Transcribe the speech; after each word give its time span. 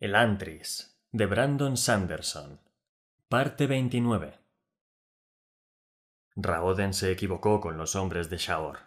El 0.00 0.14
Antris, 0.14 0.98
de 1.12 1.26
Brandon 1.26 1.76
Sanderson. 1.76 2.58
Parte 3.28 3.66
29. 3.66 4.38
Raoden 6.36 6.94
se 6.94 7.12
equivocó 7.12 7.60
con 7.60 7.76
los 7.76 7.96
hombres 7.96 8.30
de 8.30 8.38
Shaor. 8.38 8.78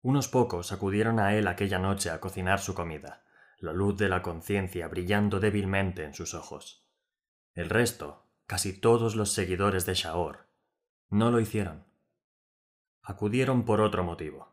Unos 0.00 0.28
pocos 0.28 0.72
acudieron 0.72 1.20
a 1.20 1.34
él 1.34 1.46
aquella 1.46 1.78
noche 1.78 2.08
a 2.08 2.20
cocinar 2.20 2.58
su 2.58 2.72
comida, 2.72 3.22
la 3.58 3.74
luz 3.74 3.98
de 3.98 4.08
la 4.08 4.22
conciencia 4.22 4.88
brillando 4.88 5.40
débilmente 5.40 6.04
en 6.04 6.14
sus 6.14 6.32
ojos. 6.32 6.88
El 7.52 7.68
resto, 7.68 8.26
casi 8.46 8.72
todos 8.72 9.16
los 9.16 9.32
seguidores 9.32 9.84
de 9.84 9.92
Shaor, 9.92 10.46
no 11.10 11.30
lo 11.30 11.40
hicieron. 11.40 11.84
Acudieron 13.02 13.66
por 13.66 13.82
otro 13.82 14.04
motivo. 14.04 14.49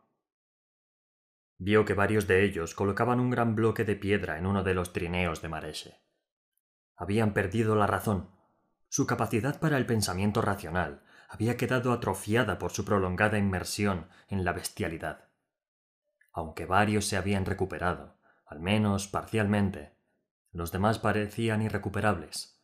Vio 1.58 1.84
que 1.84 1.94
varios 1.94 2.28
de 2.28 2.44
ellos 2.44 2.74
colocaban 2.74 3.18
un 3.18 3.30
gran 3.30 3.56
bloque 3.56 3.84
de 3.84 3.96
piedra 3.96 4.38
en 4.38 4.46
uno 4.46 4.62
de 4.62 4.74
los 4.74 4.92
trineos 4.92 5.42
de 5.42 5.48
Mareche. 5.48 6.00
Habían 6.96 7.34
perdido 7.34 7.74
la 7.74 7.88
razón. 7.88 8.30
Su 8.88 9.06
capacidad 9.06 9.58
para 9.58 9.76
el 9.76 9.84
pensamiento 9.84 10.40
racional 10.40 11.02
había 11.28 11.56
quedado 11.56 11.92
atrofiada 11.92 12.58
por 12.58 12.70
su 12.70 12.84
prolongada 12.84 13.38
inmersión 13.38 14.08
en 14.28 14.44
la 14.44 14.52
bestialidad. 14.52 15.28
Aunque 16.32 16.64
varios 16.64 17.06
se 17.06 17.16
habían 17.16 17.44
recuperado, 17.44 18.16
al 18.46 18.60
menos 18.60 19.08
parcialmente, 19.08 19.96
los 20.52 20.72
demás 20.72 20.98
parecían 20.98 21.60
irrecuperables. 21.60 22.62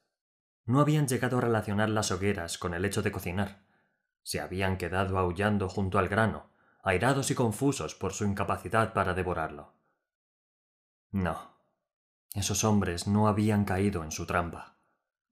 No 0.64 0.80
habían 0.80 1.08
llegado 1.08 1.38
a 1.38 1.40
relacionar 1.42 1.90
las 1.90 2.10
hogueras 2.10 2.56
con 2.56 2.72
el 2.72 2.84
hecho 2.84 3.02
de 3.02 3.12
cocinar. 3.12 3.64
Se 4.22 4.40
habían 4.40 4.78
quedado 4.78 5.18
aullando 5.18 5.68
junto 5.68 5.98
al 5.98 6.08
grano, 6.08 6.53
airados 6.84 7.30
y 7.30 7.34
confusos 7.34 7.94
por 7.94 8.12
su 8.12 8.24
incapacidad 8.24 8.92
para 8.92 9.14
devorarlo. 9.14 9.72
No. 11.10 11.54
Esos 12.34 12.62
hombres 12.62 13.06
no 13.06 13.26
habían 13.26 13.64
caído 13.64 14.04
en 14.04 14.12
su 14.12 14.26
trampa. 14.26 14.76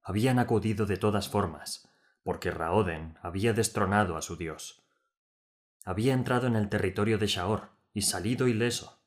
Habían 0.02 0.38
acudido 0.38 0.87
de 0.87 0.97
todas 0.97 1.28
formas, 1.28 1.89
porque 2.22 2.50
Raoden 2.50 3.19
había 3.22 3.53
destronado 3.53 4.17
a 4.17 4.22
su 4.22 4.36
dios. 4.36 4.83
Había 5.84 6.14
entrado 6.14 6.47
en 6.47 6.56
el 6.56 6.69
territorio 6.69 7.19
de 7.19 7.27
Shaor 7.27 7.70
y 7.92 8.03
salido 8.03 8.48
ileso. 8.48 9.03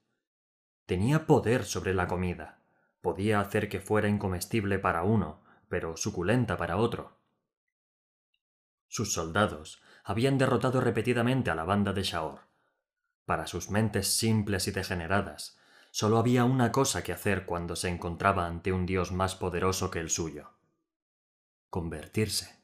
Tenía 0.85 1.25
poder 1.25 1.65
sobre 1.65 1.93
la 1.93 2.07
comida. 2.07 2.61
Podía 3.01 3.39
hacer 3.39 3.69
que 3.69 3.79
fuera 3.79 4.07
incomestible 4.07 4.77
para 4.77 5.03
uno, 5.03 5.43
pero 5.67 5.97
suculenta 5.97 6.57
para 6.57 6.77
otro. 6.77 7.17
Sus 8.87 9.13
soldados 9.13 9.81
habían 10.05 10.37
derrotado 10.37 10.81
repetidamente 10.81 11.49
a 11.49 11.55
la 11.55 11.63
banda 11.63 11.91
de 11.91 12.03
Shaor. 12.03 12.41
Para 13.25 13.47
sus 13.47 13.71
mentes 13.71 14.07
simples 14.15 14.67
y 14.67 14.71
degeneradas, 14.71 15.57
solo 15.89 16.19
había 16.19 16.45
una 16.45 16.71
cosa 16.71 17.03
que 17.03 17.11
hacer 17.11 17.47
cuando 17.47 17.75
se 17.75 17.89
encontraba 17.89 18.45
ante 18.45 18.71
un 18.71 18.85
dios 18.85 19.11
más 19.11 19.35
poderoso 19.35 19.89
que 19.89 19.99
el 19.99 20.11
suyo. 20.11 20.51
Convertirse. 21.71 22.55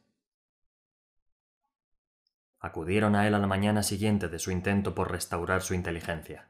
Acudieron 2.60 3.16
a 3.16 3.28
él 3.28 3.34
a 3.34 3.40
la 3.40 3.48
mañana 3.48 3.82
siguiente 3.82 4.30
de 4.30 4.38
su 4.38 4.52
intento 4.52 4.94
por 4.94 5.12
restaurar 5.12 5.64
su 5.64 5.74
inteligencia. 5.74 6.50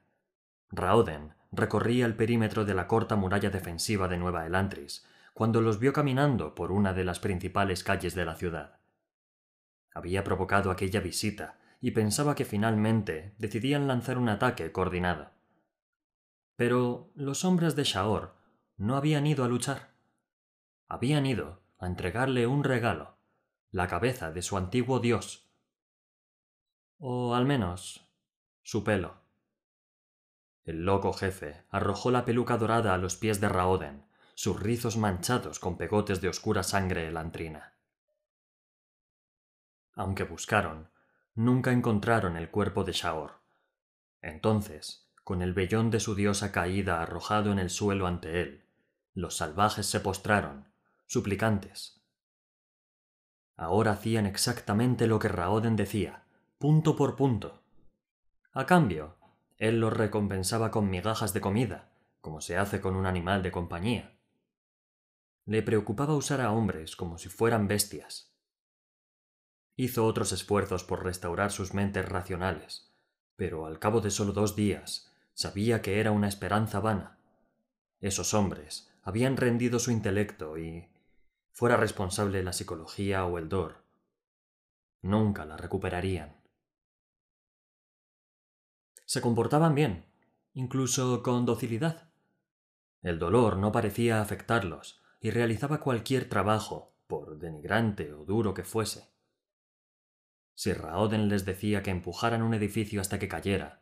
Raoden 0.72 1.36
recorría 1.54 2.06
el 2.06 2.18
perímetro 2.18 2.66
de 2.66 2.74
la 2.74 2.88
corta 2.88 3.16
muralla 3.16 3.50
defensiva 3.50 4.10
de 4.10 4.18
Nueva 4.18 4.46
Elantris 4.46 5.06
cuando 5.34 5.62
los 5.62 5.80
vio 5.80 5.94
caminando 5.94 6.54
por 6.54 6.74
una 6.74 6.92
de 6.92 7.06
las 7.06 7.22
principales 7.22 7.86
calles 7.86 8.14
de 8.14 8.26
la 8.26 8.36
ciudad. 8.36 8.81
Había 9.94 10.24
provocado 10.24 10.72
aquella 10.72 11.00
visita 11.00 11.60
y 11.82 11.92
pensaba 11.92 12.36
que 12.36 12.46
finalmente 12.46 13.34
decidían 13.38 13.88
lanzar 13.88 14.18
un 14.18 14.30
ataque 14.30 14.72
coordinado. 14.72 15.32
Pero 16.56 17.12
los 17.16 17.44
hombres 17.44 17.76
de 17.76 17.84
Shaor 17.84 18.36
no 18.78 18.96
habían 18.96 19.26
ido 19.28 19.44
a 19.44 19.48
luchar. 19.48 19.96
Habían 20.88 21.26
ido 21.26 21.62
a 21.80 21.88
entregarle 21.88 22.48
un 22.48 22.64
regalo, 22.64 23.18
la 23.72 23.88
cabeza 23.88 24.32
de 24.32 24.42
su 24.42 24.58
antiguo 24.58 25.00
dios. 25.00 25.50
O 27.00 27.34
al 27.34 27.46
menos 27.46 28.08
su 28.62 28.84
pelo. 28.84 29.22
El 30.64 30.86
loco 30.86 31.14
jefe 31.14 31.64
arrojó 31.70 32.12
la 32.12 32.24
peluca 32.24 32.58
dorada 32.58 32.94
a 32.94 32.98
los 32.98 33.16
pies 33.16 33.42
de 33.42 33.50
Raoden, 33.50 34.06
sus 34.36 34.60
rizos 34.60 34.98
manchados 34.98 35.60
con 35.60 35.78
pegotes 35.78 36.22
de 36.22 36.30
oscura 36.30 36.62
sangre 36.62 37.08
elantrina. 37.08 37.74
Aunque 39.94 40.24
buscaron, 40.24 40.90
nunca 41.36 41.72
encontraron 41.72 42.38
el 42.38 42.50
cuerpo 42.50 42.84
de 42.84 42.94
Shaor. 42.94 43.42
Entonces, 44.22 45.10
con 45.24 45.42
el 45.42 45.54
vellón 45.54 45.92
de 45.92 46.00
su 46.00 46.16
diosa 46.16 46.52
caída 46.52 47.02
arrojado 47.02 47.52
en 47.52 47.60
el 47.60 47.70
suelo 47.70 48.08
ante 48.08 48.42
él, 48.42 48.66
los 49.14 49.38
salvajes 49.38 49.86
se 49.86 50.00
postraron, 50.00 50.68
suplicantes. 51.08 52.02
Ahora 53.58 53.92
hacían 53.92 54.26
exactamente 54.26 55.08
lo 55.08 55.20
que 55.20 55.28
Raoden 55.28 55.76
decía, 55.76 56.24
punto 56.58 56.96
por 56.96 57.16
punto. 57.16 57.62
A 58.54 58.66
cambio, 58.66 59.18
él 59.58 59.80
los 59.80 59.94
recompensaba 59.94 60.72
con 60.72 60.90
migajas 60.90 61.34
de 61.34 61.42
comida, 61.42 61.92
como 62.22 62.42
se 62.42 62.58
hace 62.58 62.82
con 62.82 62.96
un 62.96 63.06
animal 63.06 63.44
de 63.44 63.52
compañía. 63.52 64.18
Le 65.46 65.62
preocupaba 65.62 66.16
usar 66.16 66.42
a 66.42 66.52
hombres 66.52 66.96
como 66.96 67.18
si 67.18 67.30
fueran 67.30 67.68
bestias, 67.68 68.31
Hizo 69.82 70.06
otros 70.06 70.32
esfuerzos 70.32 70.84
por 70.84 71.04
restaurar 71.04 71.52
sus 71.52 71.74
mentes 71.74 72.08
racionales, 72.08 72.94
pero 73.36 73.66
al 73.66 73.80
cabo 73.80 74.00
de 74.00 74.12
solo 74.12 74.32
dos 74.32 74.56
días 74.56 75.12
sabía 75.34 75.82
que 75.82 76.00
era 76.00 76.12
una 76.12 76.28
esperanza 76.28 76.80
vana. 76.80 77.18
Esos 78.00 78.36
hombres 78.36 78.94
habían 79.02 79.38
rendido 79.38 79.80
su 79.80 79.90
intelecto 79.90 80.60
y, 80.60 80.88
fuera 81.52 81.78
responsable 81.78 82.44
la 82.44 82.54
psicología 82.54 83.26
o 83.26 83.40
el 83.40 83.50
dor, 83.50 83.82
nunca 85.02 85.46
la 85.46 85.58
recuperarían. 85.58 86.36
Se 89.06 89.20
comportaban 89.20 89.74
bien, 89.74 90.06
incluso 90.54 91.24
con 91.24 91.44
docilidad. 91.44 92.08
El 93.02 93.18
dolor 93.18 93.58
no 93.58 93.72
parecía 93.72 94.22
afectarlos 94.22 95.02
y 95.20 95.32
realizaba 95.32 95.80
cualquier 95.80 96.30
trabajo, 96.30 96.94
por 97.08 97.40
denigrante 97.40 98.14
o 98.14 98.26
duro 98.26 98.54
que 98.54 98.64
fuese. 98.64 99.10
Si 100.54 100.74
Raoden 100.74 101.30
les 101.30 101.46
decía 101.46 101.84
que 101.84 101.92
empujaran 101.92 102.42
un 102.42 102.54
edificio 102.54 103.02
hasta 103.02 103.20
que 103.20 103.28
cayera, 103.28 103.82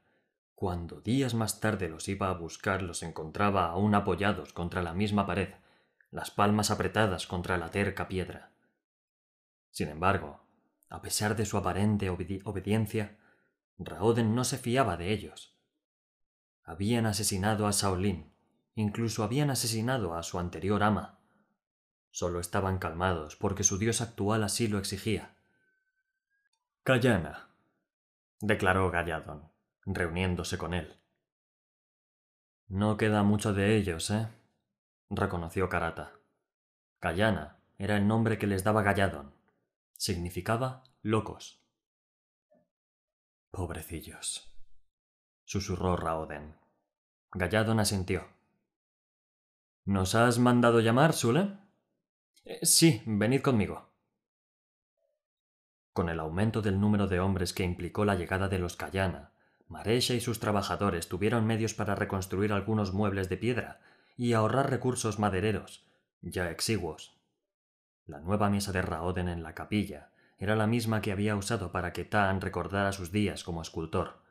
cuando 0.56 1.00
días 1.00 1.34
más 1.34 1.62
tarde 1.62 1.88
los 1.88 2.08
iba 2.10 2.30
a 2.30 2.34
buscar 2.34 2.82
los 2.82 3.02
encontraba 3.02 3.68
aún 3.68 3.96
apoyados 3.96 4.52
contra 4.52 4.82
la 4.82 4.94
misma 4.94 5.26
pared, 5.26 5.54
las 6.12 6.32
palmas 6.32 6.72
apretadas 6.72 7.28
contra 7.28 7.58
la 7.58 7.70
terca 7.70 8.08
piedra. 8.08 8.52
Sin 9.72 9.88
embargo, 9.90 10.42
a 10.90 11.02
pesar 11.02 11.36
de 11.36 11.46
su 11.46 11.58
aparente 11.58 12.10
obediencia, 12.10 13.18
Raoden 13.78 14.36
no 14.36 14.44
se 14.44 14.58
fiaba 14.58 14.98
de 14.98 15.14
ellos. 15.14 15.56
Habían 16.64 17.06
asesinado 17.06 17.66
a 17.66 17.72
Shaolin, 17.72 18.34
incluso 18.76 19.24
habían 19.24 19.52
asesinado 19.52 20.16
a 20.16 20.24
su 20.24 20.40
anterior 20.40 20.84
ama. 20.84 21.20
Solo 22.12 22.40
estaban 22.40 22.80
calmados 22.80 23.36
porque 23.36 23.64
su 23.64 23.78
dios 23.78 24.02
actual 24.02 24.44
así 24.44 24.68
lo 24.68 24.80
exigía. 24.80 25.36
Cayana, 26.90 27.52
declaró 28.42 28.90
Galladon, 28.90 29.52
reuniéndose 29.86 30.58
con 30.58 30.74
él. 30.74 31.00
No 32.68 32.98
queda 32.98 33.22
mucho 33.22 33.54
de 33.54 33.78
ellos, 33.78 34.10
¿eh? 34.10 34.28
reconoció 35.12 35.70
Karata. 35.70 36.14
Cayana 36.98 37.60
era 37.78 37.96
el 37.96 38.08
nombre 38.08 38.40
que 38.40 38.48
les 38.48 38.64
daba 38.64 38.82
Galladon. 38.82 39.36
Significaba 39.98 40.82
locos. 41.04 41.64
Pobrecillos, 43.52 44.52
susurró 45.44 45.96
Raoden. 45.96 46.56
Galladon 47.34 47.80
asintió. 47.80 48.26
¿Nos 49.86 50.16
has 50.16 50.40
mandado 50.40 50.80
llamar, 50.80 51.14
Sule? 51.14 51.56
Eh, 52.46 52.66
sí, 52.66 53.04
venid 53.06 53.44
conmigo. 53.44 53.89
Con 55.94 56.10
el 56.10 56.20
aumento 56.20 56.62
del 56.62 56.80
número 56.80 57.08
de 57.08 57.20
hombres 57.20 57.54
que 57.54 57.64
implicó 57.64 58.06
la 58.06 58.16
llegada 58.16 58.48
de 58.48 58.60
los 58.60 58.76
Cayana, 58.76 59.32
Maresha 59.68 60.14
y 60.14 60.20
sus 60.20 60.40
trabajadores 60.40 61.08
tuvieron 61.08 61.46
medios 61.46 61.74
para 61.74 61.96
reconstruir 61.96 62.54
algunos 62.54 62.94
muebles 62.94 63.30
de 63.30 63.38
piedra 63.38 63.80
y 64.18 64.34
ahorrar 64.34 64.70
recursos 64.70 65.20
madereros, 65.20 65.86
ya 66.22 66.50
exiguos. 66.50 67.18
La 68.06 68.20
nueva 68.20 68.50
mesa 68.50 68.72
de 68.72 68.82
Raoden 68.82 69.30
en 69.30 69.44
la 69.44 69.54
capilla 69.54 70.10
era 70.40 70.56
la 70.56 70.68
misma 70.68 71.02
que 71.02 71.12
había 71.12 71.36
usado 71.36 71.72
para 71.72 71.94
que 71.94 72.06
Tan 72.06 72.42
recordara 72.42 72.92
sus 72.92 73.12
días 73.12 73.44
como 73.44 73.62
escultor. 73.62 74.24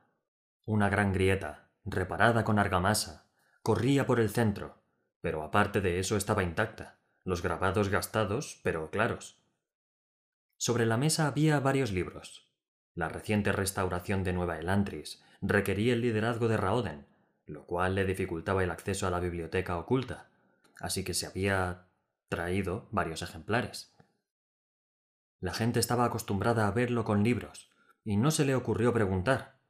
Una 0.65 0.89
gran 0.89 1.13
grieta, 1.13 1.69
reparada 1.85 2.45
con 2.45 2.59
argamasa, 2.59 3.27
corría 3.63 4.07
por 4.07 4.19
el 4.19 4.31
centro, 4.31 4.83
pero 5.21 5.43
aparte 5.43 5.81
de 5.81 6.01
eso 6.01 6.17
estaba 6.17 6.43
intacta, 6.43 6.99
los 7.25 7.43
grabados 7.43 7.89
gastados, 7.89 8.61
pero 8.63 8.91
claros. 8.91 9.38
Sobre 10.59 10.87
la 10.87 10.97
mesa 10.97 11.29
había 11.29 11.61
varios 11.61 11.93
libros. 11.93 12.51
La 12.95 13.09
reciente 13.09 13.53
restauración 13.53 14.25
de 14.25 14.33
Nueva 14.33 14.59
Elantris 14.59 15.23
requería 15.41 15.93
el 15.93 16.01
liderazgo 16.01 16.49
de 16.49 16.57
Raoden, 16.57 17.07
lo 17.47 17.65
cual 17.65 17.95
le 17.95 18.05
dificultaba 18.05 18.65
el 18.65 18.73
acceso 18.73 19.07
a 19.07 19.11
la 19.11 19.21
biblioteca 19.21 19.79
oculta, 19.79 20.31
así 20.81 21.05
que 21.05 21.15
se 21.15 21.27
había 21.27 21.87
traído 22.29 22.89
varios 22.91 23.23
ejemplares. 23.23 23.95
La 25.41 25.55
gente 25.55 25.79
estaba 25.79 26.05
acostumbrada 26.05 26.67
a 26.67 26.73
verlo 26.73 27.05
con 27.05 27.23
libros, 27.23 27.71
y 28.05 28.17
no 28.17 28.33
se 28.33 28.45
le 28.45 28.57
ocurrió 28.57 28.93
preguntar, 28.93 29.61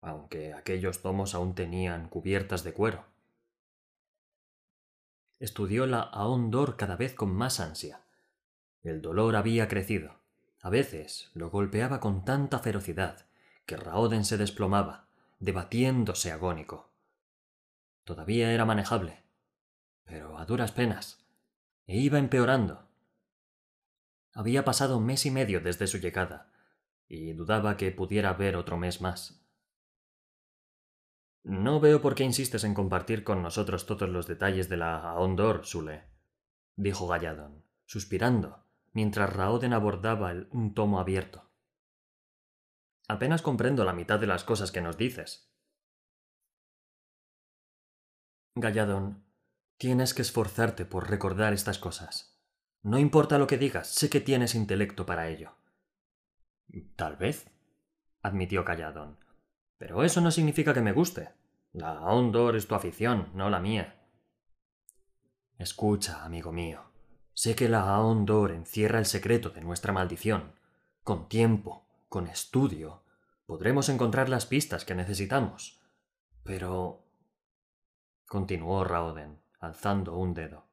aunque 0.00 0.54
aquellos 0.54 1.02
tomos 1.02 1.34
aún 1.34 1.56
tenían 1.56 2.08
cubiertas 2.08 2.62
de 2.62 2.72
cuero. 2.72 3.06
Estudió 5.40 5.86
la 5.86 6.00
Ahondor 6.00 6.76
cada 6.76 6.94
vez 6.94 7.14
con 7.14 7.34
más 7.34 7.58
ansia. 7.58 8.02
El 8.84 9.02
dolor 9.02 9.34
había 9.34 9.66
crecido. 9.66 10.18
A 10.60 10.70
veces 10.70 11.30
lo 11.34 11.50
golpeaba 11.50 12.00
con 12.00 12.24
tanta 12.24 12.58
ferocidad 12.58 13.26
que 13.66 13.76
Raoden 13.76 14.24
se 14.24 14.38
desplomaba, 14.38 15.08
debatiéndose 15.38 16.32
agónico. 16.32 16.92
Todavía 18.04 18.52
era 18.52 18.64
manejable, 18.64 19.22
pero 20.04 20.38
a 20.38 20.46
duras 20.46 20.72
penas, 20.72 21.24
e 21.86 21.98
iba 21.98 22.18
empeorando. 22.18 22.88
Había 24.32 24.64
pasado 24.64 25.00
mes 25.00 25.26
y 25.26 25.30
medio 25.30 25.60
desde 25.60 25.86
su 25.86 25.98
llegada, 25.98 26.50
y 27.06 27.32
dudaba 27.34 27.76
que 27.76 27.92
pudiera 27.92 28.30
haber 28.30 28.56
otro 28.56 28.76
mes 28.78 29.00
más. 29.00 29.44
No 31.44 31.80
veo 31.80 32.02
por 32.02 32.14
qué 32.14 32.24
insistes 32.24 32.64
en 32.64 32.74
compartir 32.74 33.24
con 33.24 33.42
nosotros 33.42 33.86
todos 33.86 34.08
los 34.08 34.26
detalles 34.26 34.68
de 34.68 34.76
la 34.76 35.10
Ahondor, 35.10 35.64
Sule, 35.64 36.04
dijo 36.76 37.06
Galladon, 37.06 37.64
suspirando, 37.86 38.67
mientras 38.98 39.32
Raoden 39.32 39.74
abordaba 39.74 40.34
un 40.50 40.74
tomo 40.74 40.98
abierto. 40.98 41.48
Apenas 43.06 43.42
comprendo 43.42 43.84
la 43.84 43.92
mitad 43.92 44.18
de 44.18 44.26
las 44.26 44.42
cosas 44.42 44.72
que 44.72 44.80
nos 44.80 44.98
dices. 44.98 45.54
Galladon, 48.56 49.24
tienes 49.76 50.14
que 50.14 50.22
esforzarte 50.22 50.84
por 50.84 51.08
recordar 51.08 51.52
estas 51.52 51.78
cosas. 51.78 52.42
No 52.82 52.98
importa 52.98 53.38
lo 53.38 53.46
que 53.46 53.56
digas, 53.56 53.86
sé 53.86 54.10
que 54.10 54.20
tienes 54.20 54.56
intelecto 54.56 55.06
para 55.06 55.28
ello. 55.28 55.52
Tal 56.96 57.14
vez, 57.14 57.48
admitió 58.20 58.64
Galladon, 58.64 59.16
pero 59.76 60.02
eso 60.02 60.20
no 60.20 60.32
significa 60.32 60.74
que 60.74 60.82
me 60.82 60.90
guste. 60.90 61.30
La 61.72 61.98
Ahondor 61.98 62.56
es 62.56 62.66
tu 62.66 62.74
afición, 62.74 63.30
no 63.32 63.48
la 63.48 63.60
mía. 63.60 63.94
Escucha, 65.56 66.24
amigo 66.24 66.50
mío. 66.50 66.87
Sé 67.38 67.54
que 67.54 67.68
la 67.68 67.94
Ahondor 67.94 68.50
encierra 68.50 68.98
el 68.98 69.06
secreto 69.06 69.50
de 69.50 69.60
nuestra 69.60 69.92
maldición. 69.92 70.54
Con 71.04 71.28
tiempo, 71.28 71.86
con 72.08 72.26
estudio, 72.26 73.04
podremos 73.46 73.88
encontrar 73.88 74.28
las 74.28 74.44
pistas 74.44 74.84
que 74.84 74.96
necesitamos. 74.96 75.80
Pero... 76.42 77.04
continuó 78.26 78.82
Raoden, 78.82 79.38
alzando 79.60 80.16
un 80.16 80.34
dedo. 80.34 80.66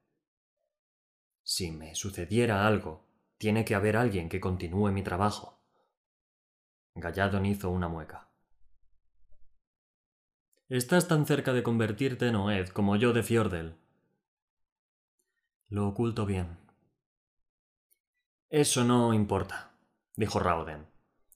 Si 1.44 1.70
me 1.70 1.94
sucediera 1.94 2.66
algo, 2.66 3.06
tiene 3.38 3.64
que 3.64 3.76
haber 3.76 3.96
alguien 3.96 4.28
que 4.28 4.40
continúe 4.40 4.90
mi 4.90 5.04
trabajo. 5.04 5.60
Galladon 6.96 7.46
hizo 7.46 7.70
una 7.70 7.86
mueca. 7.86 8.28
Estás 10.68 11.06
tan 11.06 11.26
cerca 11.26 11.52
de 11.52 11.62
convertirte 11.62 12.26
en 12.26 12.34
Oed 12.34 12.70
como 12.70 12.96
yo 12.96 13.12
de 13.12 13.22
Fjordel. 13.22 13.76
Lo 15.68 15.88
oculto 15.88 16.26
bien. 16.26 16.58
Eso 18.48 18.84
no 18.84 19.12
importa, 19.12 19.72
dijo 20.14 20.38
Rauden. 20.38 20.86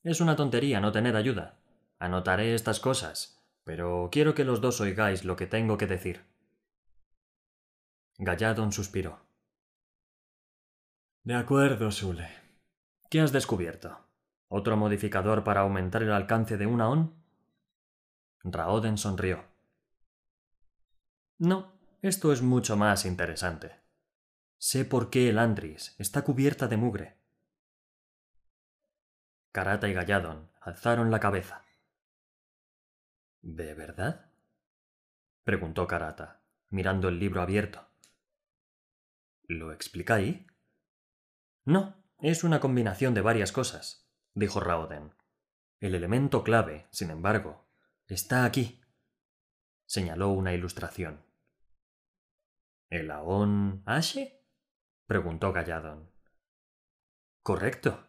Es 0.04 0.20
una 0.20 0.36
tontería 0.36 0.80
no 0.80 0.92
tener 0.92 1.16
ayuda. 1.16 1.58
Anotaré 1.98 2.54
estas 2.54 2.78
cosas, 2.78 3.42
pero 3.64 4.08
quiero 4.12 4.34
que 4.34 4.44
los 4.44 4.60
dos 4.60 4.80
oigáis 4.80 5.24
lo 5.24 5.34
que 5.34 5.46
tengo 5.46 5.76
que 5.76 5.88
decir. 5.88 6.24
Galladon 8.18 8.70
suspiró. 8.70 9.18
De 11.24 11.34
acuerdo, 11.34 11.90
Sule. 11.90 12.28
¿Qué 13.10 13.20
has 13.20 13.32
descubierto? 13.32 13.98
¿Otro 14.48 14.76
modificador 14.76 15.42
para 15.42 15.62
aumentar 15.62 16.02
el 16.02 16.12
alcance 16.12 16.56
de 16.56 16.66
una 16.66 16.88
ON? 16.88 17.14
Raoden 18.44 18.96
sonrió. 18.96 19.44
No, 21.38 21.72
esto 22.00 22.32
es 22.32 22.42
mucho 22.42 22.76
más 22.76 23.04
interesante. 23.04 23.79
Sé 24.62 24.84
por 24.84 25.08
qué 25.08 25.30
el 25.30 25.38
Andris 25.38 25.94
está 25.98 26.22
cubierta 26.22 26.68
de 26.68 26.76
mugre. 26.76 27.16
Karata 29.52 29.88
y 29.88 29.94
Galladon 29.94 30.50
alzaron 30.60 31.10
la 31.10 31.18
cabeza. 31.18 31.64
¿De 33.40 33.72
verdad? 33.72 34.30
preguntó 35.44 35.86
Karata, 35.86 36.42
mirando 36.68 37.08
el 37.08 37.18
libro 37.18 37.40
abierto. 37.40 37.88
¿Lo 39.44 39.72
explicáis? 39.72 40.46
No, 41.64 42.04
es 42.18 42.44
una 42.44 42.60
combinación 42.60 43.14
de 43.14 43.22
varias 43.22 43.52
cosas, 43.52 44.12
dijo 44.34 44.60
Raoden. 44.60 45.14
El 45.80 45.94
elemento 45.94 46.44
clave, 46.44 46.86
sin 46.90 47.08
embargo, 47.10 47.66
Está 48.08 48.44
aquí. 48.44 48.82
señaló 49.86 50.28
una 50.30 50.52
ilustración. 50.52 51.24
¿El 52.90 53.10
Aón 53.10 53.84
Ashe? 53.86 54.39
Preguntó 55.10 55.52
Galladon. 55.52 56.08
Correcto, 57.42 58.06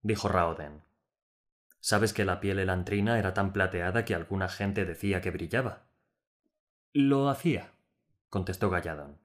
dijo 0.00 0.28
Raoden. 0.28 0.82
¿Sabes 1.78 2.14
que 2.14 2.24
la 2.24 2.40
piel 2.40 2.58
elantrina 2.58 3.18
era 3.18 3.34
tan 3.34 3.52
plateada 3.52 4.06
que 4.06 4.14
alguna 4.14 4.48
gente 4.48 4.86
decía 4.86 5.20
que 5.20 5.30
brillaba? 5.30 5.82
Lo 6.94 7.28
hacía, 7.28 7.72
contestó 8.30 8.70
Galladon. 8.70 9.18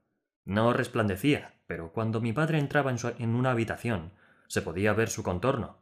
No 0.44 0.74
resplandecía, 0.74 1.54
pero 1.66 1.94
cuando 1.94 2.20
mi 2.20 2.34
padre 2.34 2.60
entraba 2.60 2.92
en, 2.92 2.98
en 3.18 3.36
una 3.36 3.52
habitación, 3.52 4.12
se 4.48 4.62
podía 4.62 4.92
ver 4.92 5.08
su 5.08 5.24
contorno. 5.24 5.78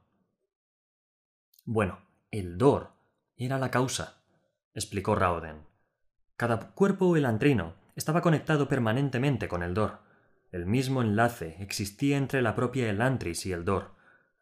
Bueno, 1.66 2.02
el 2.30 2.60
Dor 2.60 2.92
era 3.36 3.58
la 3.58 3.72
causa, 3.72 4.22
explicó 4.76 5.16
Raoden. 5.16 5.66
Cada 6.38 6.60
cuerpo 6.60 7.18
elantrino 7.18 7.74
estaba 7.96 8.22
conectado 8.22 8.68
permanentemente 8.68 9.48
con 9.48 9.64
el 9.64 9.74
Dor. 9.74 10.11
El 10.52 10.66
mismo 10.66 11.02
enlace 11.02 11.58
existía 11.60 12.18
entre 12.18 12.42
la 12.42 12.56
propia 12.56 12.90
Elantris 12.90 13.46
y 13.46 13.52
el 13.52 13.66
Dor, 13.66 13.96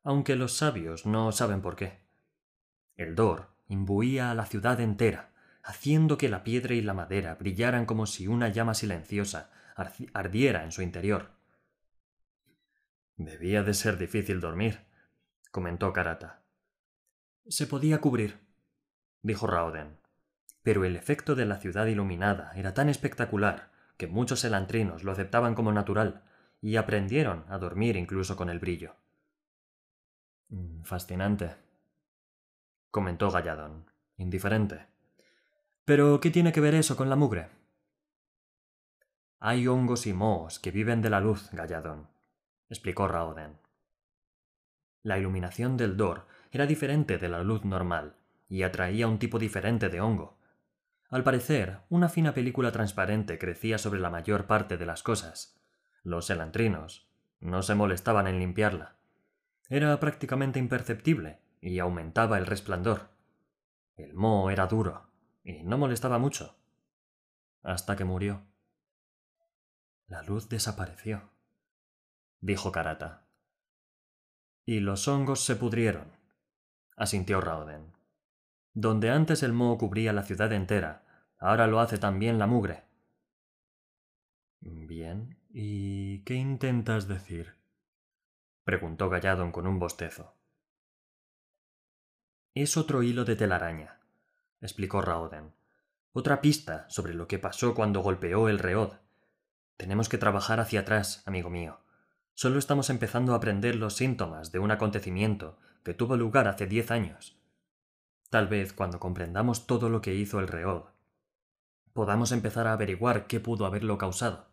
aunque 0.04 0.36
los 0.36 0.58
sabios 0.58 1.06
no 1.06 1.32
saben 1.32 1.62
por 1.62 1.76
qué. 1.76 2.00
El 2.96 3.16
Dor 3.16 3.50
imbuía 3.68 4.32
a 4.32 4.36
la 4.36 4.46
ciudad 4.46 4.80
entera, 4.80 5.32
haciendo 5.64 6.18
que 6.18 6.30
la 6.30 6.44
piedra 6.44 6.74
y 6.74 6.82
la 6.82 6.94
madera 6.94 7.36
brillaran 7.36 7.86
como 7.86 8.06
si 8.06 8.28
una 8.28 8.50
llama 8.50 8.74
silenciosa 8.74 9.52
ardiera 10.14 10.64
en 10.64 10.72
su 10.72 10.82
interior. 10.82 11.32
Debía 13.16 13.64
de 13.64 13.74
ser 13.74 13.98
difícil 13.98 14.40
dormir, 14.40 14.80
comentó 15.52 15.94
Karata. 15.94 16.42
Se 17.48 17.68
podía 17.68 18.02
cubrir, 18.02 18.40
dijo 19.22 19.48
Raoden 19.48 20.00
pero 20.64 20.86
el 20.86 20.96
efecto 20.96 21.36
de 21.36 21.46
la 21.46 21.58
ciudad 21.58 21.86
iluminada 21.88 22.52
era 22.56 22.74
tan 22.74 22.90
espectacular 22.90 23.72
que 24.00 24.08
muchos 24.08 24.46
elantrinos 24.46 25.04
lo 25.04 25.12
aceptaban 25.12 25.56
como 25.56 25.74
natural 25.74 26.24
y 26.62 26.78
aprendieron 26.78 27.44
a 27.50 27.58
dormir 27.58 27.98
incluso 27.98 28.38
con 28.38 28.50
el 28.50 28.58
brillo. 28.58 28.96
Mm, 30.48 30.84
fascinante, 30.84 31.58
comentó 32.92 33.30
Galladón, 33.30 33.92
indiferente. 34.16 34.88
Pero, 35.84 36.22
¿qué 36.22 36.32
tiene 36.32 36.54
que 36.54 36.62
ver 36.62 36.76
eso 36.76 36.96
con 36.96 37.10
la 37.10 37.18
mugre? 37.18 37.50
Hay 39.42 39.68
hongos 39.68 40.08
y 40.08 40.14
mohos 40.14 40.60
que 40.60 40.72
viven 40.72 41.02
de 41.02 41.10
la 41.10 41.20
luz, 41.20 41.50
Galladón, 41.52 42.08
explicó 42.70 43.10
Raoden. 43.10 43.60
La 45.04 45.20
iluminación 45.20 45.76
del 45.76 45.98
Dor 45.98 46.26
era 46.52 46.66
diferente 46.66 47.18
de 47.18 47.28
la 47.28 47.44
luz 47.44 47.66
normal 47.66 48.16
y 48.48 48.64
atraía 48.64 49.10
un 49.10 49.20
tipo 49.20 49.40
diferente 49.40 49.90
de 49.90 50.00
hongo, 50.00 50.39
al 51.10 51.24
parecer, 51.24 51.82
una 51.90 52.08
fina 52.08 52.36
película 52.36 52.72
transparente 52.72 53.40
crecía 53.40 53.80
sobre 53.80 54.00
la 54.00 54.12
mayor 54.12 54.46
parte 54.46 54.78
de 54.78 54.86
las 54.86 55.02
cosas. 55.02 55.60
Los 56.04 56.30
elantrinos 56.30 57.10
no 57.40 57.64
se 57.64 57.74
molestaban 57.74 58.28
en 58.28 58.38
limpiarla. 58.38 58.98
Era 59.70 60.00
prácticamente 60.00 60.60
imperceptible 60.60 61.40
y 61.62 61.80
aumentaba 61.80 62.38
el 62.38 62.46
resplandor. 62.46 63.10
El 63.96 64.14
moho 64.14 64.52
era 64.52 64.68
duro 64.68 65.10
y 65.44 65.64
no 65.64 65.80
molestaba 65.80 66.20
mucho. 66.20 66.58
Hasta 67.64 67.96
que 67.96 68.06
murió. 68.06 68.46
La 70.08 70.22
luz 70.22 70.48
desapareció, 70.48 71.30
dijo 72.40 72.72
Karata. 72.72 73.26
Y 74.64 74.80
los 74.80 75.08
hongos 75.08 75.44
se 75.44 75.56
pudrieron, 75.56 76.12
asintió 76.96 77.42
Rauden. 77.42 77.99
Donde 78.74 79.10
antes 79.10 79.44
el 79.44 79.54
moho 79.54 79.78
cubría 79.78 80.14
la 80.14 80.24
ciudad 80.24 80.52
entera, 80.54 81.04
ahora 81.38 81.68
lo 81.68 81.80
hace 81.80 81.98
también 81.98 82.40
la 82.40 82.48
mugre. 82.48 82.84
Bien, 84.62 85.38
¿y 85.50 86.20
qué 86.24 86.36
intentas 86.36 87.08
decir? 87.08 87.56
preguntó 88.64 89.10
Galladon 89.10 89.52
con 89.52 89.66
un 89.66 89.80
bostezo. 89.80 90.36
Es 92.54 92.78
otro 92.78 93.04
hilo 93.04 93.26
de 93.26 93.36
telaraña, 93.36 94.00
explicó 94.62 95.02
Raoden. 95.02 95.54
Otra 96.12 96.42
pista 96.42 96.86
sobre 96.90 97.14
lo 97.14 97.28
que 97.28 97.40
pasó 97.40 97.74
cuando 97.74 98.02
golpeó 98.02 98.50
el 98.50 98.60
reod. 98.60 98.94
Tenemos 99.78 100.10
que 100.10 100.18
trabajar 100.18 100.60
hacia 100.60 100.82
atrás, 100.82 101.24
amigo 101.26 101.50
mío. 101.50 101.80
Solo 102.34 102.60
estamos 102.60 102.90
empezando 102.90 103.34
a 103.34 103.38
aprender 103.38 103.76
los 103.76 103.96
síntomas 103.96 104.52
de 104.52 104.60
un 104.60 104.72
acontecimiento 104.72 105.58
que 105.84 105.94
tuvo 105.94 106.18
lugar 106.18 106.48
hace 106.48 106.68
diez 106.68 106.92
años. 106.92 107.39
Tal 108.30 108.48
vez 108.48 108.74
cuando 108.74 109.00
comprendamos 109.00 109.66
todo 109.66 109.90
lo 109.90 110.02
que 110.02 110.14
hizo 110.14 110.40
el 110.40 110.48
Reod, 110.48 110.84
podamos 111.94 112.32
empezar 112.32 112.68
a 112.68 112.74
averiguar 112.74 113.26
qué 113.28 113.40
pudo 113.40 113.66
haberlo 113.66 113.98
causado. 113.98 114.50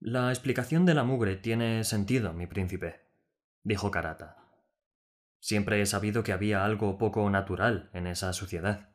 La 0.00 0.30
explicación 0.30 0.86
de 0.86 0.94
la 0.94 1.04
mugre 1.04 1.36
tiene 1.36 1.84
sentido, 1.84 2.32
mi 2.32 2.46
príncipe, 2.46 3.00
dijo 3.62 3.90
Karata. 3.90 4.36
Siempre 5.38 5.80
he 5.80 5.86
sabido 5.86 6.22
que 6.22 6.32
había 6.32 6.64
algo 6.64 6.98
poco 6.98 7.28
natural 7.28 7.90
en 7.92 8.06
esa 8.06 8.32
suciedad. 8.32 8.88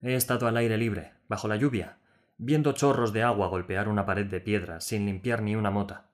He 0.00 0.14
estado 0.14 0.46
al 0.46 0.56
aire 0.56 0.78
libre, 0.78 1.14
bajo 1.28 1.48
la 1.48 1.56
lluvia, 1.56 1.98
viendo 2.38 2.72
chorros 2.72 3.12
de 3.12 3.22
agua 3.22 3.48
golpear 3.48 3.88
una 3.88 4.06
pared 4.06 4.26
de 4.26 4.40
piedra 4.40 4.80
sin 4.80 5.06
limpiar 5.06 5.42
ni 5.42 5.56
una 5.56 5.70
mota. 5.70 6.10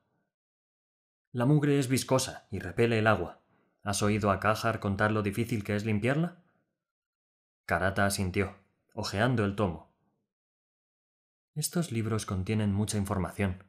La 1.33 1.45
mugre 1.45 1.79
es 1.79 1.89
viscosa 1.89 2.47
y 2.51 2.59
repele 2.59 2.99
el 2.99 3.07
agua. 3.07 3.41
¿Has 3.89 4.03
oído 4.03 4.31
a 4.31 4.39
Cajar 4.39 4.81
contar 4.81 5.13
lo 5.13 5.23
difícil 5.23 5.65
que 5.65 5.75
es 5.75 5.87
limpiarla? 5.87 6.37
Karata 7.65 8.05
asintió, 8.05 8.55
hojeando 8.93 9.47
el 9.47 9.57
tomo. 9.57 9.91
Estos 11.55 11.91
libros 11.91 12.27
contienen 12.27 12.71
mucha 12.71 12.99
información. 12.99 13.65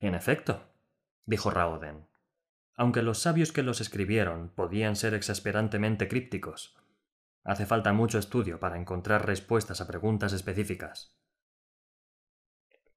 En 0.00 0.16
efecto, 0.16 0.72
dijo 1.24 1.52
Raoden, 1.52 2.08
aunque 2.74 3.02
los 3.02 3.20
sabios 3.20 3.52
que 3.52 3.62
los 3.62 3.80
escribieron 3.80 4.48
podían 4.48 4.96
ser 4.96 5.14
exasperantemente 5.14 6.08
crípticos. 6.08 6.76
Hace 7.44 7.64
falta 7.64 7.92
mucho 7.92 8.18
estudio 8.18 8.58
para 8.58 8.76
encontrar 8.76 9.24
respuestas 9.24 9.80
a 9.80 9.86
preguntas 9.86 10.32
específicas. 10.32 11.16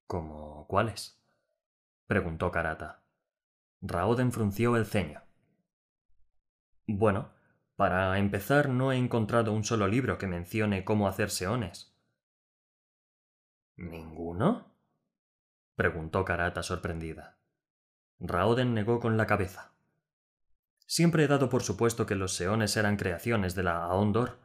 ¿Cómo 0.07 0.65
cuáles? 0.67 1.21
preguntó 2.07 2.51
Karata. 2.51 3.03
Raoden 3.81 4.31
frunció 4.31 4.75
el 4.75 4.87
ceño. 4.87 5.28
Bueno, 6.91 7.29
para 7.75 8.17
empezar 8.17 8.67
no 8.67 8.91
he 8.91 8.97
encontrado 8.97 9.53
un 9.53 9.63
solo 9.63 9.87
libro 9.87 10.17
que 10.17 10.25
mencione 10.25 10.83
cómo 10.83 11.07
hacer 11.07 11.29
seones. 11.29 11.95
¿Ninguno? 13.77 14.73
preguntó 15.75 16.25
Karata 16.25 16.63
sorprendida. 16.63 17.37
Raoden 18.19 18.73
negó 18.73 18.99
con 18.99 19.17
la 19.17 19.27
cabeza. 19.27 19.71
Siempre 20.87 21.25
he 21.25 21.27
dado 21.27 21.47
por 21.47 21.61
supuesto 21.61 22.07
que 22.07 22.15
los 22.15 22.33
seones 22.33 22.75
eran 22.75 22.97
creaciones 22.97 23.53
de 23.53 23.63
la 23.63 23.83
Aondor, 23.83 24.39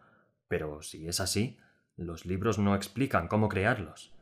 pero 0.46 0.82
si 0.82 1.08
es 1.08 1.20
así, 1.20 1.58
los 1.96 2.26
libros 2.26 2.58
no 2.58 2.74
explican 2.74 3.26
cómo 3.26 3.48
crearlos. 3.48 4.12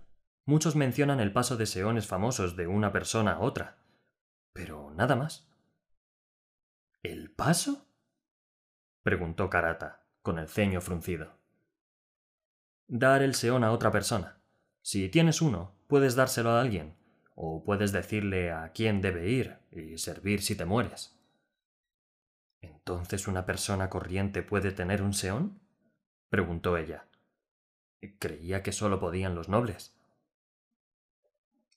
Muchos 0.47 0.77
mencionan 0.77 1.19
el 1.19 1.33
paso 1.33 1.57
de 1.57 1.67
seones 1.67 2.07
famosos 2.07 2.55
de 2.55 2.69
una 2.69 2.93
persona 2.93 3.33
a 3.33 3.41
otra, 3.41 3.79
pero 4.53 4.93
nada 4.95 5.17
más. 5.17 5.49
¿El 7.03 7.33
paso? 7.33 7.89
Preguntó 9.03 9.51
Karata, 9.51 10.05
con 10.23 10.39
el 10.39 10.49
ceño 10.49 10.81
fruncido. 10.81 11.37
Dar 12.87 13.23
el 13.23 13.35
seón 13.35 13.65
a 13.65 13.73
otra 13.73 13.91
persona. 13.91 14.39
Si 14.81 15.09
tienes 15.09 15.43
uno, 15.43 15.75
puedes 15.87 16.15
dárselo 16.15 16.51
a 16.51 16.61
alguien, 16.61 16.95
o 17.35 17.65
puedes 17.65 17.93
decirle 17.93 18.53
a 18.53 18.71
quién 18.73 19.01
debe 19.01 19.29
ir 19.29 19.59
y 19.71 19.99
servir 19.99 20.43
si 20.43 20.55
te 20.55 20.65
mueres. 20.65 21.19
¿Entonces 22.61 23.27
una 23.27 23.45
persona 23.45 23.91
corriente 23.91 24.43
puede 24.43 24.73
tener 24.73 25.03
un 25.03 25.15
seón? 25.15 25.61
preguntó 26.29 26.77
ella. 26.77 27.07
Creía 28.19 28.63
que 28.63 28.73
solo 28.73 29.01
podían 29.01 29.35
los 29.35 29.49
nobles. 29.49 29.97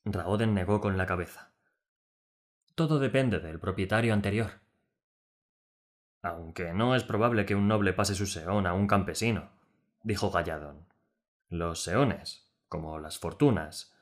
Raoden 0.04 0.54
negó 0.54 0.82
con 0.82 0.98
la 0.98 1.06
cabeza. 1.06 1.52
Todo 2.76 3.00
depende 3.00 3.40
del 3.40 3.60
propietario 3.60 4.14
anterior 4.14 4.65
aunque 6.26 6.74
no 6.74 6.96
es 6.96 7.04
probable 7.04 7.46
que 7.46 7.54
un 7.54 7.68
noble 7.68 7.94
pase 7.94 8.16
su 8.16 8.26
seón 8.26 8.66
a 8.66 8.74
un 8.74 8.88
campesino, 8.88 9.52
dijo 10.02 10.32
Galladón. 10.32 10.88
Los 11.50 11.84
seones, 11.84 12.52
como 12.68 12.98
las 12.98 13.20
fortunas, 13.20 13.96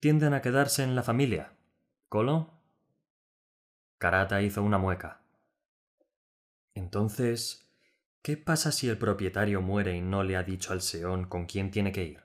tienden 0.00 0.32
a 0.32 0.40
quedarse 0.40 0.82
en 0.82 0.96
la 0.96 1.02
familia. 1.02 1.52
¿Colo? 2.08 2.54
Karata 3.98 4.40
hizo 4.40 4.62
una 4.62 4.78
mueca. 4.78 5.20
Entonces, 6.74 7.70
¿qué 8.22 8.38
pasa 8.38 8.72
si 8.72 8.88
el 8.88 8.96
propietario 8.96 9.60
muere 9.60 9.94
y 9.96 10.00
no 10.00 10.24
le 10.24 10.38
ha 10.38 10.42
dicho 10.42 10.72
al 10.72 10.80
seón 10.80 11.26
con 11.26 11.44
quién 11.44 11.70
tiene 11.70 11.92
que 11.92 12.04
ir? 12.04 12.24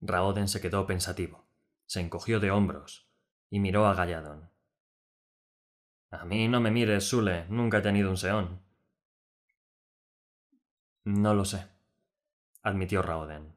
Raoden 0.00 0.48
se 0.48 0.62
quedó 0.62 0.86
pensativo, 0.86 1.44
se 1.84 2.00
encogió 2.00 2.40
de 2.40 2.50
hombros 2.50 3.06
y 3.50 3.60
miró 3.60 3.86
a 3.86 3.94
Galladón. 3.94 4.53
A 6.20 6.24
mí 6.24 6.48
no 6.48 6.60
me 6.60 6.70
mires, 6.70 7.08
Sule, 7.08 7.46
nunca 7.48 7.78
he 7.78 7.82
tenido 7.82 8.08
un 8.08 8.16
seón. 8.16 8.62
No 11.04 11.34
lo 11.34 11.44
sé, 11.44 11.66
admitió 12.62 13.02
Raoden. 13.02 13.56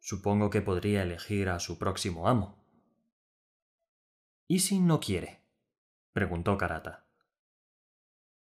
Supongo 0.00 0.50
que 0.50 0.62
podría 0.62 1.02
elegir 1.02 1.50
a 1.50 1.60
su 1.60 1.78
próximo 1.78 2.28
amo. 2.28 2.64
¿Y 4.46 4.60
si 4.60 4.80
no 4.80 4.98
quiere? 4.98 5.42
preguntó 6.12 6.56
Karata. 6.56 7.06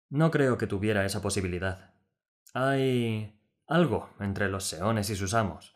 No 0.09 0.29
creo 0.31 0.57
que 0.57 0.67
tuviera 0.67 1.05
esa 1.05 1.21
posibilidad. 1.21 1.93
Hay 2.53 3.37
algo 3.67 4.11
entre 4.19 4.49
los 4.49 4.65
seones 4.65 5.09
y 5.09 5.15
sus 5.15 5.33
amos. 5.33 5.75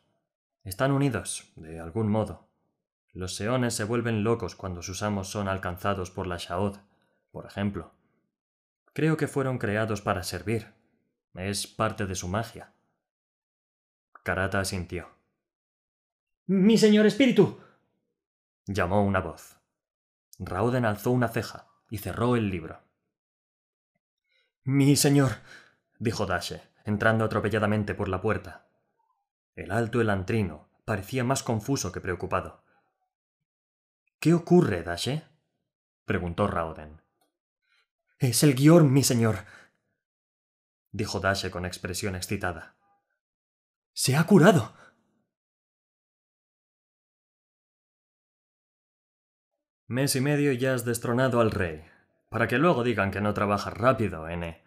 Están 0.63 0.91
unidos, 0.91 1.51
de 1.55 1.79
algún 1.79 2.09
modo. 2.09 2.47
Los 3.11 3.35
seones 3.35 3.73
se 3.73 3.83
vuelven 3.83 4.23
locos 4.23 4.55
cuando 4.55 4.83
sus 4.83 5.01
amos 5.01 5.29
son 5.29 5.47
alcanzados 5.47 6.11
por 6.11 6.27
la 6.27 6.37
Shaod 6.37 6.77
por 7.31 7.45
ejemplo. 7.45 7.91
Creo 8.93 9.17
que 9.17 9.27
fueron 9.27 9.57
creados 9.57 10.01
para 10.01 10.23
servir. 10.23 10.73
Es 11.35 11.67
parte 11.67 12.05
de 12.05 12.15
su 12.15 12.27
magia. 12.27 12.73
Karata 14.23 14.59
asintió. 14.59 15.09
Mi 16.45 16.77
señor 16.77 17.05
espíritu. 17.05 17.61
llamó 18.65 19.03
una 19.03 19.19
voz. 19.19 19.57
Rauden 20.39 20.85
alzó 20.85 21.11
una 21.11 21.27
ceja 21.27 21.67
y 21.89 21.99
cerró 21.99 22.35
el 22.35 22.49
libro. 22.49 22.81
Mi 24.63 24.95
señor, 24.95 25.31
dijo 25.97 26.25
Dashe, 26.25 26.61
entrando 26.85 27.25
atropelladamente 27.25 27.93
por 27.93 28.09
la 28.09 28.21
puerta. 28.21 28.67
El 29.55 29.71
alto 29.71 30.01
elantrino 30.01 30.69
parecía 30.85 31.23
más 31.23 31.43
confuso 31.43 31.91
que 31.91 32.01
preocupado. 32.01 32.63
¿Qué 34.19 34.33
ocurre, 34.33 34.83
Dashe? 34.83 35.23
preguntó 36.05 36.47
Rauden. 36.47 37.01
Es 38.19 38.43
el 38.43 38.53
guion, 38.53 38.91
mi 38.91 39.01
señor, 39.01 39.45
dijo 40.91 41.21
Dashe 41.21 41.49
con 41.51 41.65
expresión 41.65 42.17
excitada. 42.17 42.75
Se 43.93 44.17
ha 44.17 44.25
curado. 44.25 44.73
Mes 49.87 50.17
y 50.17 50.19
medio 50.19 50.51
ya 50.51 50.73
has 50.73 50.83
destronado 50.83 51.39
al 51.39 51.51
rey, 51.51 51.85
para 52.27 52.49
que 52.49 52.57
luego 52.57 52.83
digan 52.83 53.09
que 53.11 53.21
no 53.21 53.33
trabajas 53.33 53.73
rápido, 53.73 54.27
N. 54.27 54.61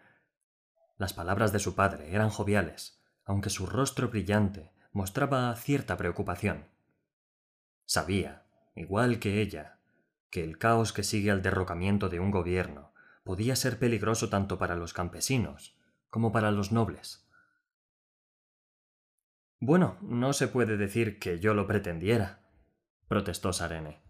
Las 0.97 1.13
palabras 1.13 1.53
de 1.53 1.59
su 1.59 1.75
padre 1.75 2.11
eran 2.11 2.31
joviales, 2.31 3.03
aunque 3.23 3.51
su 3.51 3.67
rostro 3.67 4.09
brillante 4.09 4.71
mostraba 4.93 5.55
cierta 5.57 5.95
preocupación. 5.95 6.65
Sabía, 7.85 8.47
igual 8.73 9.19
que 9.19 9.41
ella, 9.41 9.77
que 10.31 10.43
el 10.43 10.57
caos 10.57 10.91
que 10.91 11.03
sigue 11.03 11.29
al 11.29 11.43
derrocamiento 11.43 12.09
de 12.09 12.19
un 12.19 12.31
gobierno 12.31 12.92
podía 13.23 13.55
ser 13.55 13.79
peligroso 13.79 14.29
tanto 14.29 14.57
para 14.57 14.75
los 14.75 14.93
campesinos 14.93 15.77
como 16.09 16.31
para 16.31 16.51
los 16.51 16.71
nobles. 16.71 17.27
Bueno, 19.59 19.97
no 20.01 20.33
se 20.33 20.47
puede 20.47 20.77
decir 20.77 21.19
que 21.19 21.39
yo 21.39 21.53
lo 21.53 21.65
pretendiera, 21.65 22.43
protestó 23.07 23.53
Sarene. 23.53 24.03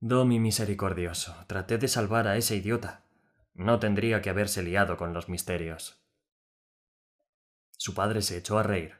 Domi 0.00 0.40
misericordioso, 0.40 1.34
traté 1.46 1.78
de 1.78 1.88
salvar 1.88 2.26
a 2.26 2.36
ese 2.36 2.56
idiota. 2.56 3.04
No 3.54 3.78
tendría 3.78 4.20
que 4.20 4.30
haberse 4.30 4.62
liado 4.62 4.96
con 4.96 5.12
los 5.12 5.28
misterios. 5.28 6.04
Su 7.76 7.94
padre 7.94 8.22
se 8.22 8.38
echó 8.38 8.58
a 8.58 8.62
reír. 8.62 8.94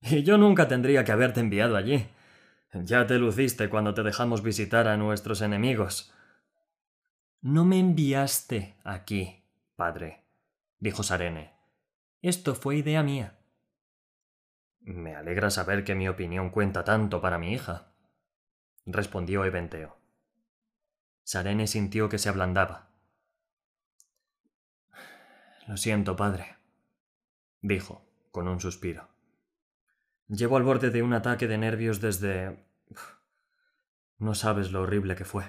Y 0.00 0.22
yo 0.22 0.38
nunca 0.38 0.68
tendría 0.68 1.04
que 1.04 1.12
haberte 1.12 1.40
enviado 1.40 1.76
allí. 1.76 2.08
Ya 2.72 3.06
te 3.06 3.18
luciste 3.18 3.68
cuando 3.68 3.94
te 3.94 4.02
dejamos 4.02 4.42
visitar 4.42 4.88
a 4.88 4.96
nuestros 4.96 5.40
enemigos. 5.42 6.12
No 7.48 7.64
me 7.64 7.78
enviaste 7.78 8.76
aquí, 8.82 9.44
padre, 9.76 10.24
dijo 10.80 11.04
Sarene. 11.04 11.52
Esto 12.20 12.56
fue 12.56 12.74
idea 12.74 13.04
mía. 13.04 13.38
Me 14.80 15.14
alegra 15.14 15.50
saber 15.50 15.84
que 15.84 15.94
mi 15.94 16.08
opinión 16.08 16.50
cuenta 16.50 16.82
tanto 16.82 17.20
para 17.20 17.38
mi 17.38 17.52
hija, 17.52 17.92
respondió 18.84 19.44
Eventeo. 19.44 19.96
Sarene 21.22 21.68
sintió 21.68 22.08
que 22.08 22.18
se 22.18 22.28
ablandaba. 22.28 22.90
Lo 25.68 25.76
siento, 25.76 26.16
padre, 26.16 26.56
dijo, 27.60 28.04
con 28.32 28.48
un 28.48 28.58
suspiro. 28.58 29.08
Llevo 30.26 30.56
al 30.56 30.64
borde 30.64 30.90
de 30.90 31.04
un 31.04 31.12
ataque 31.12 31.46
de 31.46 31.58
nervios 31.58 32.00
desde... 32.00 32.66
No 34.18 34.34
sabes 34.34 34.72
lo 34.72 34.82
horrible 34.82 35.14
que 35.14 35.24
fue. 35.24 35.44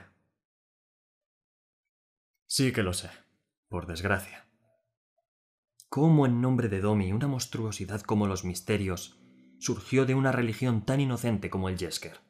Sí 2.48 2.72
que 2.72 2.82
lo 2.82 2.94
sé, 2.94 3.10
por 3.68 3.88
desgracia. 3.88 4.48
¿Cómo 5.90 6.26
en 6.26 6.40
nombre 6.40 6.70
de 6.70 6.80
Domi 6.80 7.12
una 7.12 7.28
monstruosidad 7.28 8.02
como 8.02 8.26
los 8.26 8.46
misterios 8.46 9.20
surgió 9.60 10.06
de 10.06 10.16
una 10.16 10.32
religión 10.32 10.86
tan 10.86 11.02
inocente 11.02 11.50
como 11.50 11.68
el 11.68 11.78
Yesker? 11.78 12.22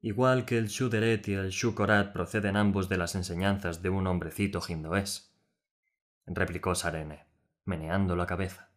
Igual 0.00 0.46
que 0.46 0.56
el 0.56 0.68
Shuderet 0.68 1.28
y 1.28 1.34
el 1.34 1.50
Shukorat 1.50 2.14
proceden 2.14 2.56
ambos 2.56 2.88
de 2.88 2.96
las 2.96 3.14
enseñanzas 3.14 3.82
de 3.82 3.90
un 3.90 4.06
hombrecito 4.06 4.62
hindoés, 4.66 5.36
replicó 6.24 6.74
Sarene, 6.74 7.26
meneando 7.66 8.16
la 8.16 8.24
cabeza. 8.24 8.70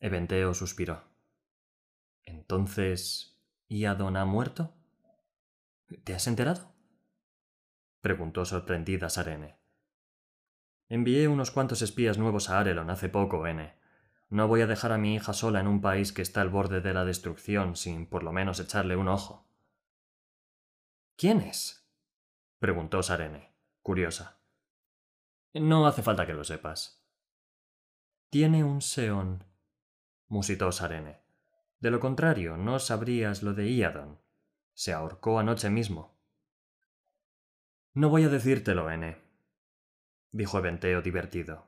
Eventeo 0.00 0.54
suspiró. 0.54 1.04
Entonces, 2.24 3.38
¿Iadon 3.68 4.16
ha 4.16 4.24
muerto? 4.24 4.74
¿Te 6.04 6.14
has 6.14 6.26
enterado? 6.26 6.71
Preguntó 8.02 8.44
sorprendida 8.44 9.08
Sarene. 9.08 9.56
Envié 10.88 11.28
unos 11.28 11.50
cuantos 11.50 11.80
espías 11.80 12.18
nuevos 12.18 12.50
a 12.50 12.58
Arelon 12.58 12.90
hace 12.90 13.08
poco, 13.08 13.46
N. 13.46 13.74
No 14.28 14.48
voy 14.48 14.60
a 14.60 14.66
dejar 14.66 14.92
a 14.92 14.98
mi 14.98 15.14
hija 15.14 15.32
sola 15.32 15.60
en 15.60 15.66
un 15.66 15.80
país 15.80 16.12
que 16.12 16.20
está 16.20 16.42
al 16.42 16.50
borde 16.50 16.80
de 16.80 16.92
la 16.92 17.04
destrucción 17.04 17.76
sin 17.76 18.06
por 18.06 18.22
lo 18.22 18.32
menos 18.32 18.60
echarle 18.60 18.96
un 18.96 19.08
ojo. 19.08 19.48
¿Quién 21.16 21.40
es? 21.40 21.88
preguntó 22.58 23.02
Sarene, 23.02 23.54
curiosa. 23.80 24.40
No 25.54 25.86
hace 25.86 26.02
falta 26.02 26.26
que 26.26 26.34
lo 26.34 26.44
sepas. 26.44 27.02
Tiene 28.30 28.64
un 28.64 28.82
seón, 28.82 29.44
musitó 30.28 30.72
Sarene. 30.72 31.22
De 31.78 31.90
lo 31.90 32.00
contrario, 32.00 32.56
no 32.56 32.78
sabrías 32.78 33.42
lo 33.42 33.54
de 33.54 33.70
Iadon. 33.70 34.20
Se 34.74 34.92
ahorcó 34.92 35.38
anoche 35.38 35.68
mismo. 35.68 36.11
No 37.94 38.08
voy 38.08 38.24
a 38.24 38.28
decírtelo, 38.28 38.90
N, 38.90 39.16
dijo 40.30 40.58
Eventeo 40.58 41.02
divertido. 41.02 41.66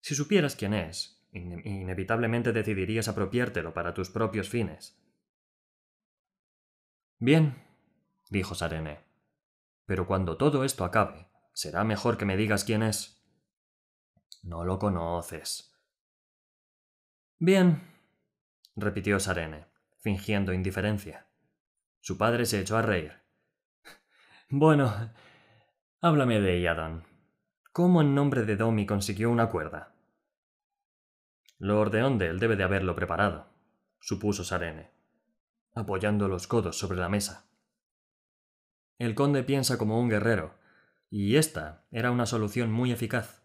Si 0.00 0.14
supieras 0.14 0.54
quién 0.54 0.72
es, 0.72 1.26
inevitablemente 1.32 2.52
decidirías 2.52 3.08
apropiártelo 3.08 3.74
para 3.74 3.92
tus 3.92 4.10
propios 4.10 4.48
fines. 4.48 4.96
Bien, 7.18 7.60
dijo 8.30 8.54
Sarene. 8.54 9.00
Pero 9.84 10.06
cuando 10.06 10.36
todo 10.36 10.62
esto 10.62 10.84
acabe, 10.84 11.28
será 11.52 11.82
mejor 11.82 12.16
que 12.18 12.24
me 12.24 12.36
digas 12.36 12.62
quién 12.62 12.84
es. 12.84 13.20
No 14.44 14.64
lo 14.64 14.78
conoces. 14.78 15.74
Bien, 17.40 17.82
repitió 18.76 19.18
Sarene, 19.18 19.66
fingiendo 19.98 20.52
indiferencia. 20.52 21.26
Su 22.00 22.16
padre 22.16 22.46
se 22.46 22.60
echó 22.60 22.76
a 22.76 22.82
reír. 22.82 23.12
Bueno, 24.50 25.12
háblame 26.00 26.40
de 26.40 26.60
Iadon. 26.60 27.04
¿Cómo 27.72 28.02
en 28.02 28.14
nombre 28.14 28.44
de 28.44 28.56
Domi 28.56 28.86
consiguió 28.86 29.30
una 29.30 29.48
cuerda? 29.48 29.94
Lord 31.58 31.90
de 31.90 32.04
Ondel 32.04 32.38
debe 32.38 32.54
de 32.54 32.62
haberlo 32.62 32.94
preparado, 32.94 33.48
supuso 33.98 34.44
Sarene, 34.44 34.92
apoyando 35.74 36.28
los 36.28 36.46
codos 36.46 36.78
sobre 36.78 36.98
la 36.98 37.08
mesa. 37.08 37.50
El 38.98 39.16
conde 39.16 39.42
piensa 39.42 39.76
como 39.76 40.00
un 40.00 40.08
guerrero, 40.08 40.54
y 41.10 41.34
esta 41.34 41.84
era 41.90 42.12
una 42.12 42.26
solución 42.26 42.70
muy 42.70 42.92
eficaz. 42.92 43.42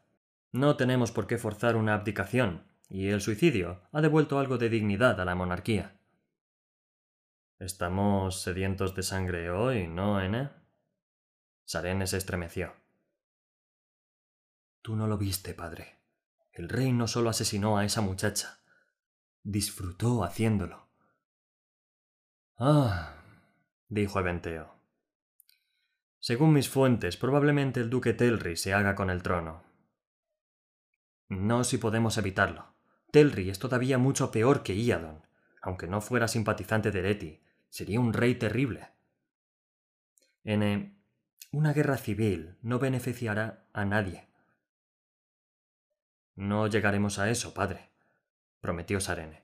No 0.51 0.77
tenemos 0.77 1.11
por 1.11 1.25
qué 1.25 1.39
forzar 1.39 1.75
una 1.75 1.95
abdicación, 1.95 2.67
y 2.87 3.07
el 3.07 3.21
suicidio 3.21 3.81
ha 3.91 4.01
devuelto 4.01 4.37
algo 4.37 4.59
de 4.59 4.69
dignidad 4.69 5.19
a 5.19 5.25
la 5.25 5.33
monarquía. 5.33 5.97
Estamos 7.57 8.41
sedientos 8.43 8.93
de 8.93 9.01
sangre 9.01 9.49
hoy, 9.49 9.87
¿no, 9.87 10.21
N? 10.21 10.62
Sarene 11.73 12.05
se 12.05 12.17
estremeció. 12.17 12.75
Tú 14.83 14.95
no 14.95 15.07
lo 15.07 15.17
viste, 15.17 15.55
padre. 15.55 15.97
El 16.51 16.69
rey 16.69 16.93
no 16.93 17.07
solo 17.07 17.31
asesinó 17.31 17.79
a 17.79 17.83
esa 17.83 18.01
muchacha, 18.01 18.59
disfrutó 19.41 20.23
haciéndolo. 20.23 20.87
Ah, 22.59 23.15
dijo 23.89 24.19
Eventeo. 24.19 24.75
Según 26.19 26.53
mis 26.53 26.69
fuentes, 26.69 27.17
probablemente 27.17 27.79
el 27.79 27.89
duque 27.89 28.13
Telri 28.13 28.55
se 28.55 28.75
haga 28.75 28.93
con 28.93 29.09
el 29.09 29.23
trono. 29.23 29.63
No 31.27 31.63
si 31.63 31.79
podemos 31.79 32.19
evitarlo. 32.19 32.75
Telri 33.09 33.49
es 33.49 33.57
todavía 33.57 33.97
mucho 33.97 34.29
peor 34.29 34.61
que 34.61 34.75
Iadon. 34.75 35.25
Aunque 35.63 35.87
no 35.87 36.01
fuera 36.01 36.27
simpatizante 36.27 36.91
de 36.91 37.01
Leti, 37.01 37.41
sería 37.69 37.99
un 37.99 38.13
rey 38.13 38.35
terrible. 38.35 38.91
N. 40.43 41.02
Una 41.53 41.71
guerra 41.71 41.97
civil 41.97 42.55
no 42.63 42.79
beneficiará 42.79 43.67
a 43.73 43.85
nadie. 43.85 44.27
No 46.33 46.65
llegaremos 46.65 47.19
a 47.19 47.29
eso, 47.29 47.53
padre, 47.53 47.91
prometió 48.59 48.99
Sarene. 48.99 49.43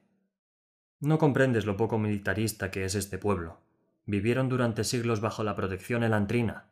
No 1.00 1.20
comprendes 1.20 1.68
lo 1.68 1.78
poco 1.78 2.00
militarista 2.00 2.72
que 2.72 2.84
es 2.84 2.96
este 2.96 3.20
pueblo. 3.20 3.62
Vivieron 4.06 4.50
durante 4.50 4.86
siglos 4.86 5.22
bajo 5.22 5.44
la 5.44 5.56
protección 5.56 6.02
elantrina. 6.02 6.72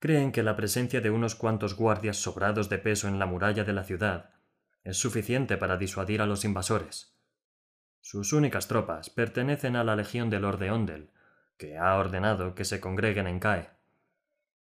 Creen 0.00 0.32
que 0.32 0.42
la 0.42 0.56
presencia 0.56 1.00
de 1.00 1.10
unos 1.10 1.36
cuantos 1.36 1.76
guardias 1.76 2.16
sobrados 2.16 2.68
de 2.68 2.78
peso 2.78 3.06
en 3.06 3.20
la 3.20 3.26
muralla 3.26 3.62
de 3.62 3.72
la 3.72 3.84
ciudad 3.84 4.30
es 4.82 4.96
suficiente 4.96 5.58
para 5.58 5.76
disuadir 5.76 6.22
a 6.22 6.26
los 6.26 6.44
invasores. 6.44 7.14
Sus 8.00 8.32
únicas 8.32 8.66
tropas 8.66 9.10
pertenecen 9.10 9.76
a 9.76 9.84
la 9.84 9.94
legión 9.94 10.28
de 10.28 10.40
Lord 10.40 10.58
de 10.58 10.72
Ondel, 10.72 11.10
que 11.56 11.78
ha 11.78 11.94
ordenado 11.94 12.56
que 12.56 12.64
se 12.64 12.80
congreguen 12.80 13.28
en 13.28 13.38
Cae. 13.38 13.79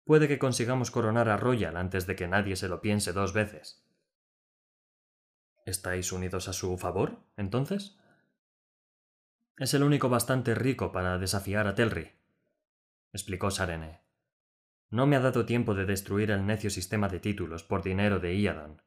Puede 0.04 0.28
que 0.28 0.38
consigamos 0.38 0.90
coronar 0.90 1.28
a 1.28 1.36
Royal 1.36 1.76
antes 1.76 2.06
de 2.06 2.14
que 2.14 2.28
nadie 2.28 2.56
se 2.56 2.68
lo 2.68 2.80
piense 2.80 3.12
dos 3.12 3.32
veces. 3.32 3.82
¿Estáis 5.64 6.12
unidos 6.12 6.48
a 6.48 6.52
su 6.52 6.76
favor, 6.76 7.24
entonces? 7.36 7.98
Es 9.56 9.72
el 9.72 9.82
único 9.82 10.10
bastante 10.10 10.54
rico 10.54 10.92
para 10.92 11.16
desafiar 11.16 11.66
a 11.66 11.74
Telri, 11.74 12.12
explicó 13.12 13.50
Sarene. 13.50 14.02
No 14.90 15.06
me 15.06 15.16
ha 15.16 15.20
dado 15.20 15.46
tiempo 15.46 15.74
de 15.74 15.86
destruir 15.86 16.30
el 16.30 16.44
necio 16.44 16.68
sistema 16.68 17.08
de 17.08 17.20
títulos 17.20 17.62
por 17.62 17.82
dinero 17.82 18.20
de 18.20 18.36
Iadon. 18.36 18.82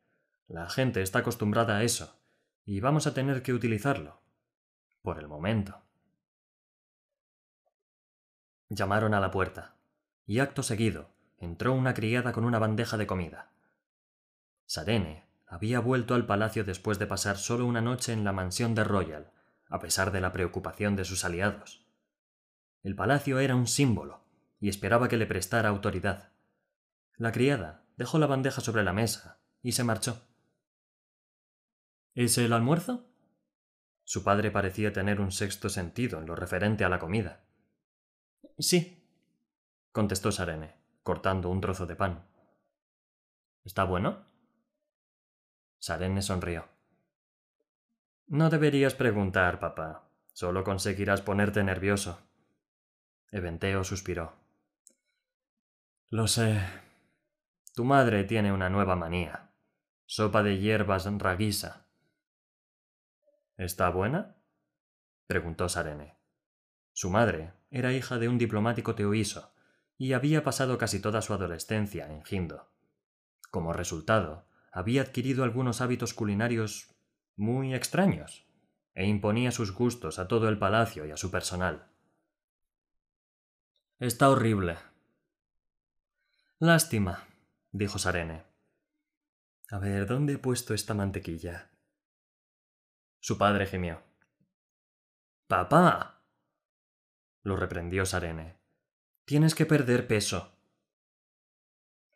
La 0.48 0.70
gente 0.70 1.02
está 1.02 1.20
acostumbrada 1.20 1.78
a 1.78 1.84
eso, 1.84 2.22
y 2.64 2.80
vamos 2.80 3.08
a 3.08 3.14
tener 3.14 3.42
que 3.42 3.54
utilizarlo. 3.54 4.22
Por 5.02 5.20
el 5.20 5.28
momento. 5.28 5.82
Llamaron 8.70 9.14
a 9.14 9.22
la 9.22 9.32
puerta, 9.32 9.77
y 10.28 10.40
acto 10.40 10.62
seguido 10.62 11.10
entró 11.40 11.74
una 11.74 11.94
criada 11.94 12.34
con 12.34 12.44
una 12.44 12.60
bandeja 12.60 12.98
de 12.98 13.08
comida. 13.08 13.52
Sarene 14.66 15.26
había 15.48 15.80
vuelto 15.80 16.14
al 16.14 16.26
palacio 16.26 16.66
después 16.66 17.00
de 17.00 17.08
pasar 17.08 17.38
solo 17.38 17.66
una 17.66 17.82
noche 17.82 18.12
en 18.12 18.26
la 18.26 18.34
mansión 18.34 18.76
de 18.76 18.84
Royal, 18.84 19.32
a 19.70 19.80
pesar 19.80 20.12
de 20.12 20.20
la 20.20 20.34
preocupación 20.34 20.96
de 20.96 21.06
sus 21.06 21.24
aliados. 21.24 21.86
El 22.84 22.96
palacio 22.96 23.40
era 23.40 23.56
un 23.56 23.68
símbolo, 23.68 24.22
y 24.60 24.70
esperaba 24.70 25.08
que 25.08 25.18
le 25.18 25.26
prestara 25.26 25.70
autoridad. 25.70 26.32
La 27.16 27.32
criada 27.32 27.84
dejó 27.96 28.20
la 28.20 28.28
bandeja 28.28 28.62
sobre 28.62 28.84
la 28.84 28.94
mesa 28.94 29.40
y 29.62 29.72
se 29.72 29.84
marchó. 29.84 30.22
¿Es 32.16 32.38
el 32.38 32.52
almuerzo? 32.52 33.08
Su 34.04 34.24
padre 34.24 34.52
parecía 34.52 34.92
tener 34.92 35.22
un 35.22 35.32
sexto 35.32 35.70
sentido 35.70 36.20
en 36.20 36.26
lo 36.26 36.36
referente 36.36 36.84
a 36.84 36.90
la 36.90 37.00
comida. 37.00 37.46
Sí, 38.58 38.97
contestó 39.98 40.32
Sarene, 40.32 40.76
cortando 41.02 41.50
un 41.50 41.60
trozo 41.60 41.88
de 41.88 41.96
pan. 41.96 42.24
¿Está 43.64 43.84
bueno? 43.84 44.28
Sarene 45.80 46.22
sonrió. 46.22 46.68
No 48.28 48.52
deberías 48.52 48.94
preguntar, 48.94 49.60
papá. 49.60 50.08
Solo 50.34 50.64
conseguirás 50.64 51.24
ponerte 51.24 51.64
nervioso. 51.64 52.22
Eventeo 53.32 53.84
suspiró. 53.84 54.36
Lo 56.12 56.28
sé. 56.28 56.62
Tu 57.74 57.84
madre 57.84 58.24
tiene 58.24 58.52
una 58.52 58.70
nueva 58.70 58.96
manía. 58.96 59.50
Sopa 60.06 60.44
de 60.44 60.60
hierbas 60.60 61.08
raguisa. 61.18 61.88
¿Está 63.58 63.90
buena? 63.90 64.36
preguntó 65.26 65.68
Sarene. 65.68 66.20
Su 66.94 67.10
madre 67.10 67.54
era 67.72 67.94
hija 67.94 68.20
de 68.20 68.30
un 68.30 68.38
diplomático 68.38 68.94
teoiso 68.94 69.57
y 69.98 70.14
había 70.14 70.44
pasado 70.44 70.78
casi 70.78 71.02
toda 71.02 71.22
su 71.22 71.34
adolescencia 71.34 72.12
en 72.12 72.24
Gindo. 72.24 72.72
Como 73.50 73.74
resultado, 73.74 74.48
había 74.72 75.02
adquirido 75.02 75.44
algunos 75.44 75.82
hábitos 75.82 76.14
culinarios 76.14 76.96
muy 77.36 77.74
extraños 77.74 78.46
e 78.94 79.06
imponía 79.06 79.52
sus 79.52 79.74
gustos 79.74 80.20
a 80.20 80.28
todo 80.28 80.50
el 80.50 80.58
palacio 80.58 81.06
y 81.06 81.12
a 81.12 81.18
su 81.18 81.32
personal. 81.32 81.92
Está 84.00 84.30
horrible. 84.30 84.78
Lástima, 86.60 87.28
dijo 87.72 88.00
Sarene. 88.00 88.44
A 89.70 89.80
ver, 89.80 90.06
¿dónde 90.06 90.34
he 90.34 90.38
puesto 90.38 90.74
esta 90.74 90.94
mantequilla? 90.94 91.72
Su 93.20 93.38
padre 93.38 93.66
gimió. 93.66 94.02
¡Papá! 95.48 96.24
lo 97.44 97.56
reprendió 97.56 98.06
Sarene. 98.06 98.60
Tienes 99.28 99.56
que 99.56 99.66
perder 99.66 100.08
peso. 100.08 100.54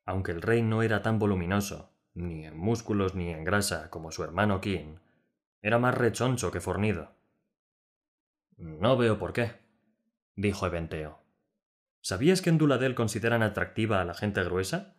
Aunque 0.05 0.31
el 0.31 0.41
rey 0.41 0.61
no 0.61 0.81
era 0.81 1.01
tan 1.01 1.19
voluminoso, 1.19 1.91
ni 2.13 2.45
en 2.45 2.57
músculos 2.57 3.15
ni 3.15 3.31
en 3.31 3.43
grasa 3.43 3.89
como 3.89 4.13
su 4.13 4.23
hermano 4.23 4.61
King, 4.61 4.95
era 5.61 5.77
más 5.77 5.93
rechoncho 5.93 6.51
que 6.51 6.61
fornido. 6.61 7.11
No 8.55 8.95
veo 8.95 9.19
por 9.19 9.33
qué, 9.33 9.59
dijo 10.37 10.65
Eventeo. 10.65 11.19
¿Sabías 11.99 12.41
que 12.41 12.49
en 12.49 12.57
Duladel 12.57 12.95
consideran 12.95 13.43
atractiva 13.43 13.99
a 13.99 14.05
la 14.05 14.13
gente 14.13 14.41
gruesa? 14.45 14.95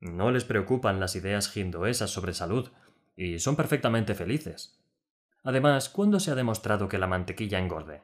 No 0.00 0.32
les 0.32 0.42
preocupan 0.42 0.98
las 0.98 1.14
ideas 1.14 1.56
hindoesas 1.56 2.10
sobre 2.10 2.34
salud, 2.34 2.72
y 3.14 3.38
son 3.38 3.54
perfectamente 3.54 4.16
felices. 4.16 4.82
Además, 5.44 5.90
¿cuándo 5.90 6.18
se 6.18 6.32
ha 6.32 6.34
demostrado 6.34 6.88
que 6.88 6.98
la 6.98 7.06
mantequilla 7.06 7.60
engorde? 7.60 8.02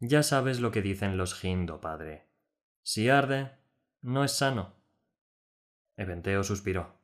Ya 0.00 0.22
sabes 0.22 0.60
lo 0.60 0.70
que 0.70 0.82
dicen 0.82 1.16
los 1.16 1.42
hindo, 1.44 1.80
padre. 1.80 2.28
Si 2.82 3.08
arde, 3.08 3.58
no 4.00 4.24
es 4.24 4.32
sano. 4.32 4.76
Eventeo 5.96 6.44
suspiró. 6.44 6.98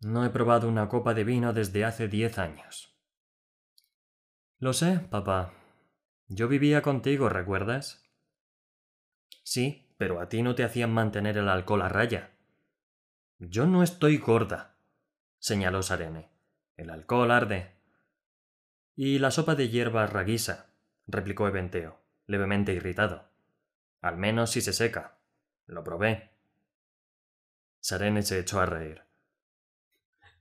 No 0.00 0.24
he 0.24 0.30
probado 0.30 0.68
una 0.68 0.88
copa 0.88 1.14
de 1.14 1.24
vino 1.24 1.52
desde 1.52 1.84
hace 1.84 2.06
diez 2.06 2.38
años. 2.38 2.96
Lo 4.58 4.72
sé, 4.72 5.00
papá. 5.10 5.52
Yo 6.28 6.48
vivía 6.48 6.82
contigo, 6.82 7.28
¿recuerdas? 7.28 8.04
Sí, 9.42 9.92
pero 9.96 10.20
a 10.20 10.28
ti 10.28 10.42
no 10.42 10.54
te 10.54 10.64
hacían 10.64 10.92
mantener 10.92 11.38
el 11.38 11.48
alcohol 11.48 11.82
a 11.82 11.88
raya. 11.88 12.36
Yo 13.38 13.66
no 13.66 13.82
estoy 13.82 14.18
gorda, 14.18 14.76
señaló 15.38 15.82
Sarene. 15.82 16.30
El 16.76 16.90
alcohol 16.90 17.30
arde. 17.30 17.74
Y 18.94 19.18
la 19.18 19.30
sopa 19.30 19.54
de 19.54 19.68
hierba 19.68 20.06
raguisa, 20.06 20.65
replicó 21.06 21.48
Eventeo, 21.48 22.00
levemente 22.26 22.72
irritado. 22.72 23.28
Al 24.00 24.16
menos 24.16 24.50
si 24.50 24.60
se 24.60 24.72
seca. 24.72 25.18
Lo 25.66 25.82
probé. 25.82 26.30
Sarene 27.80 28.22
se 28.22 28.38
echó 28.38 28.60
a 28.60 28.66
reír. 28.66 29.02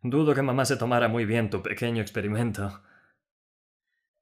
Dudo 0.01 0.35
que 0.35 0.41
mamá 0.41 0.65
se 0.65 0.77
tomara 0.77 1.07
muy 1.07 1.25
bien 1.25 1.49
tu 1.49 1.63
pequeño 1.63 2.01
experimento. 2.01 2.83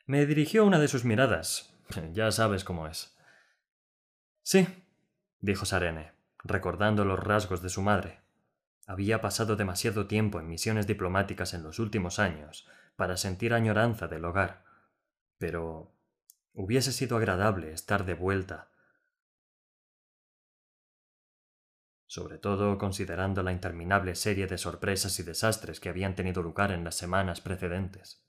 Me 0.06 0.26
dirigió 0.26 0.66
una 0.66 0.80
de 0.80 0.88
sus 0.88 1.04
miradas. 1.04 1.74
Ya 2.14 2.32
sabes 2.32 2.64
cómo 2.64 2.88
es. 2.88 3.18
Sí, 4.42 4.68
dijo 5.40 5.66
Sarene, 5.66 6.14
recordando 6.44 7.06
los 7.06 7.20
rasgos 7.20 7.62
de 7.62 7.70
su 7.70 7.82
madre. 7.82 8.22
Había 8.88 9.22
pasado 9.22 9.56
demasiado 9.56 10.08
tiempo 10.08 10.40
en 10.40 10.48
misiones 10.48 10.88
diplomáticas 10.88 11.54
en 11.54 11.64
los 11.64 11.80
últimos 11.80 12.20
años 12.20 12.68
para 12.96 13.18
sentir 13.18 13.54
añoranza 13.54 14.08
del 14.08 14.26
hogar. 14.26 14.64
Pero 15.38 15.94
hubiese 16.54 16.92
sido 16.92 17.18
agradable 17.18 17.72
estar 17.72 18.06
de 18.06 18.14
vuelta 18.14 18.74
sobre 22.14 22.38
todo 22.38 22.78
considerando 22.78 23.42
la 23.42 23.52
interminable 23.52 24.14
serie 24.14 24.46
de 24.46 24.60
sorpresas 24.60 25.18
y 25.18 25.24
desastres 25.24 25.80
que 25.80 25.90
habían 25.90 26.14
tenido 26.14 26.44
lugar 26.44 26.72
en 26.72 26.84
las 26.84 26.94
semanas 26.94 27.42
precedentes. 27.42 28.24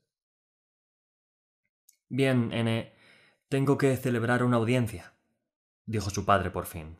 Bien, 2.09 2.51
N. 2.51 2.95
Tengo 3.51 3.77
que 3.77 3.95
celebrar 3.99 4.43
una 4.43 4.57
audiencia, 4.57 5.13
dijo 5.85 6.09
su 6.09 6.25
padre 6.25 6.51
por 6.51 6.65
fin. 6.65 6.97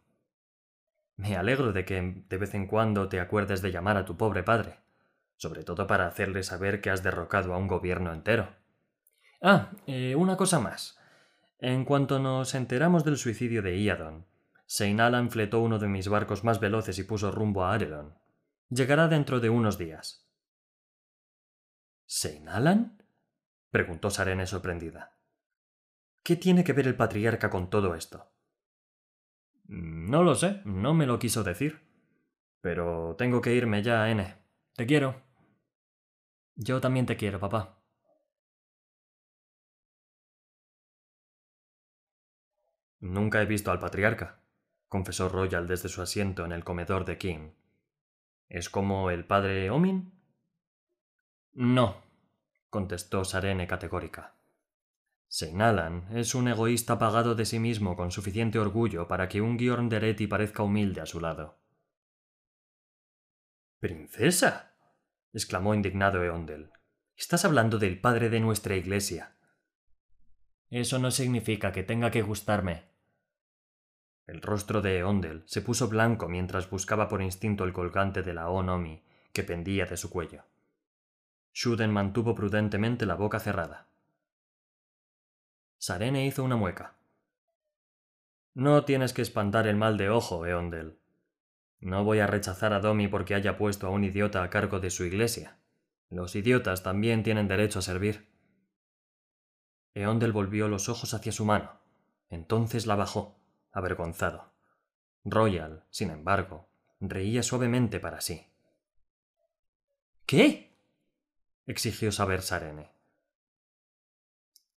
Me 1.17 1.39
alegro 1.39 1.73
de 1.73 1.87
que 1.87 2.23
de 2.29 2.37
vez 2.37 2.53
en 2.53 2.67
cuando 2.67 3.09
te 3.09 3.19
acuerdes 3.19 3.63
de 3.63 3.73
llamar 3.73 3.97
a 3.97 4.05
tu 4.05 4.19
pobre 4.19 4.43
padre, 4.43 4.81
sobre 5.37 5.65
todo 5.65 5.87
para 5.87 6.07
hacerle 6.07 6.43
saber 6.43 6.83
que 6.83 6.91
has 6.91 7.03
derrocado 7.03 7.55
a 7.55 7.57
un 7.57 7.67
gobierno 7.67 8.13
entero. 8.13 8.55
Ah, 9.41 9.71
eh, 9.87 10.15
una 10.17 10.37
cosa 10.37 10.61
más. 10.61 10.99
En 11.59 11.85
cuanto 11.85 12.19
nos 12.19 12.55
enteramos 12.55 13.05
del 13.05 13.17
suicidio 13.17 13.63
de 13.63 13.79
Iadon, 13.79 14.27
Seinalan 14.67 15.31
fletó 15.31 15.61
uno 15.61 15.79
de 15.79 15.89
mis 15.89 16.09
barcos 16.09 16.43
más 16.45 16.61
veloces 16.61 16.99
y 16.99 17.05
puso 17.05 17.31
rumbo 17.31 17.65
a 17.65 17.75
Aredon. 17.75 18.19
Llegará 18.71 19.09
dentro 19.09 19.41
de 19.41 19.51
unos 19.51 19.79
días. 19.79 20.27
¿Seinalan? 22.07 23.03
preguntó 23.71 24.11
Sarene 24.11 24.47
sorprendida. 24.47 25.19
¿Qué 26.23 26.37
tiene 26.37 26.65
que 26.65 26.73
ver 26.73 26.87
el 26.87 26.97
patriarca 26.97 27.51
con 27.51 27.69
todo 27.69 27.95
esto? 27.95 28.33
No 29.67 30.23
lo 30.23 30.35
sé, 30.35 30.61
no 30.65 30.95
me 30.95 31.07
lo 31.07 31.19
quiso 31.19 31.45
decir. 31.45 31.83
Pero 32.61 33.15
tengo 33.19 33.41
que 33.41 33.55
irme 33.55 33.83
ya, 33.83 34.09
N. 34.11 34.35
Te 34.75 34.87
quiero. 34.87 35.23
Yo 36.57 36.81
también 36.81 37.07
te 37.07 37.17
quiero, 37.17 37.39
papá. 37.39 37.84
Nunca 43.05 43.43
he 43.43 43.45
visto 43.45 43.71
al 43.71 43.79
patriarca, 43.79 44.41
confesó 44.89 45.29
Royal 45.29 45.69
desde 45.69 45.91
su 45.91 46.01
asiento 46.01 46.47
en 46.47 46.53
el 46.53 46.65
comedor 46.65 47.05
de 47.05 47.19
King. 47.19 47.51
¿Es 48.49 48.71
como 48.71 49.11
el 49.11 49.27
padre 49.27 49.69
Omin? 49.69 50.11
No, 51.53 52.03
contestó 52.71 53.23
Sarene 53.27 53.67
categórica. 53.67 54.37
Seinalan 55.29 56.17
es 56.17 56.35
un 56.35 56.49
egoísta 56.49 56.99
pagado 56.99 57.35
de 57.35 57.45
sí 57.45 57.59
mismo 57.59 57.95
con 57.95 58.11
suficiente 58.11 58.59
orgullo 58.59 59.07
para 59.07 59.29
que 59.29 59.43
un 59.43 59.59
Deretti 59.59 60.27
parezca 60.27 60.63
humilde 60.63 61.03
a 61.03 61.07
su 61.07 61.21
lado. 61.21 61.59
¡Princesa! 63.81 64.79
exclamó 65.35 65.75
indignado 65.75 66.25
Eondel. 66.25 66.71
Estás 67.15 67.45
hablando 67.45 67.79
del 67.79 68.01
padre 68.01 68.31
de 68.31 68.41
nuestra 68.41 68.77
iglesia. 68.77 69.37
Eso 70.71 70.99
no 70.99 71.11
significa 71.11 71.71
que 71.71 71.83
tenga 71.83 72.11
que 72.11 72.23
gustarme, 72.23 72.94
el 74.27 74.41
rostro 74.41 74.81
de 74.81 74.99
Eondel 74.99 75.43
se 75.47 75.61
puso 75.61 75.89
blanco 75.89 76.29
mientras 76.29 76.71
buscaba 76.71 77.09
por 77.09 77.21
instinto 77.21 77.65
el 77.65 77.73
colgante 77.73 78.23
de 78.23 78.33
la 78.33 78.49
Onomi 78.49 79.03
que 79.33 79.45
pendía 79.45 79.85
de 79.85 79.97
su 79.97 80.09
cuello. 80.09 80.45
Shuden 81.53 81.93
mantuvo 81.93 82.35
prudentemente 82.35 83.05
la 83.05 83.17
boca 83.17 83.39
cerrada. 83.39 83.87
Sarene 85.79 86.27
hizo 86.27 86.43
una 86.43 86.57
mueca. 86.57 86.95
No 88.55 88.85
tienes 88.85 89.13
que 89.13 89.23
espantar 89.23 89.67
el 89.67 89.77
mal 89.77 89.99
de 89.99 90.09
ojo, 90.09 90.47
Eondel. 90.47 90.99
No 91.81 92.03
voy 92.03 92.21
a 92.21 92.27
rechazar 92.27 92.73
a 92.73 92.81
Domi 92.81 93.09
porque 93.09 93.35
haya 93.35 93.59
puesto 93.59 93.87
a 93.87 93.91
un 93.91 94.05
idiota 94.05 94.43
a 94.43 94.49
cargo 94.49 94.81
de 94.81 94.91
su 94.91 95.05
iglesia. 95.05 95.59
Los 96.09 96.35
idiotas 96.35 96.83
también 96.83 97.23
tienen 97.23 97.49
derecho 97.49 97.81
a 97.81 97.83
servir. 97.83 98.27
Eondel 99.93 100.33
volvió 100.33 100.69
los 100.69 100.89
ojos 100.89 101.13
hacia 101.13 101.33
su 101.33 101.45
mano. 101.45 101.73
Entonces 102.31 102.87
la 102.87 102.97
bajó 102.97 103.37
avergonzado. 103.75 104.53
Royal, 105.25 105.85
sin 105.91 106.11
embargo, 106.11 106.69
reía 107.01 107.43
suavemente 107.43 108.01
para 108.01 108.21
sí. 108.21 108.47
¿Qué? 110.25 110.73
exigió 111.67 112.13
saber 112.13 112.43
Sarene. 112.43 112.91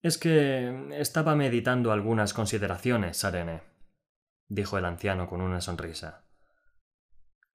Es 0.01 0.17
que 0.17 0.89
estaba 0.99 1.35
meditando 1.35 1.91
algunas 1.91 2.33
consideraciones, 2.33 3.17
Sarene, 3.17 3.61
dijo 4.47 4.77
el 4.77 4.85
anciano 4.85 5.27
con 5.27 5.41
una 5.41 5.61
sonrisa. 5.61 6.25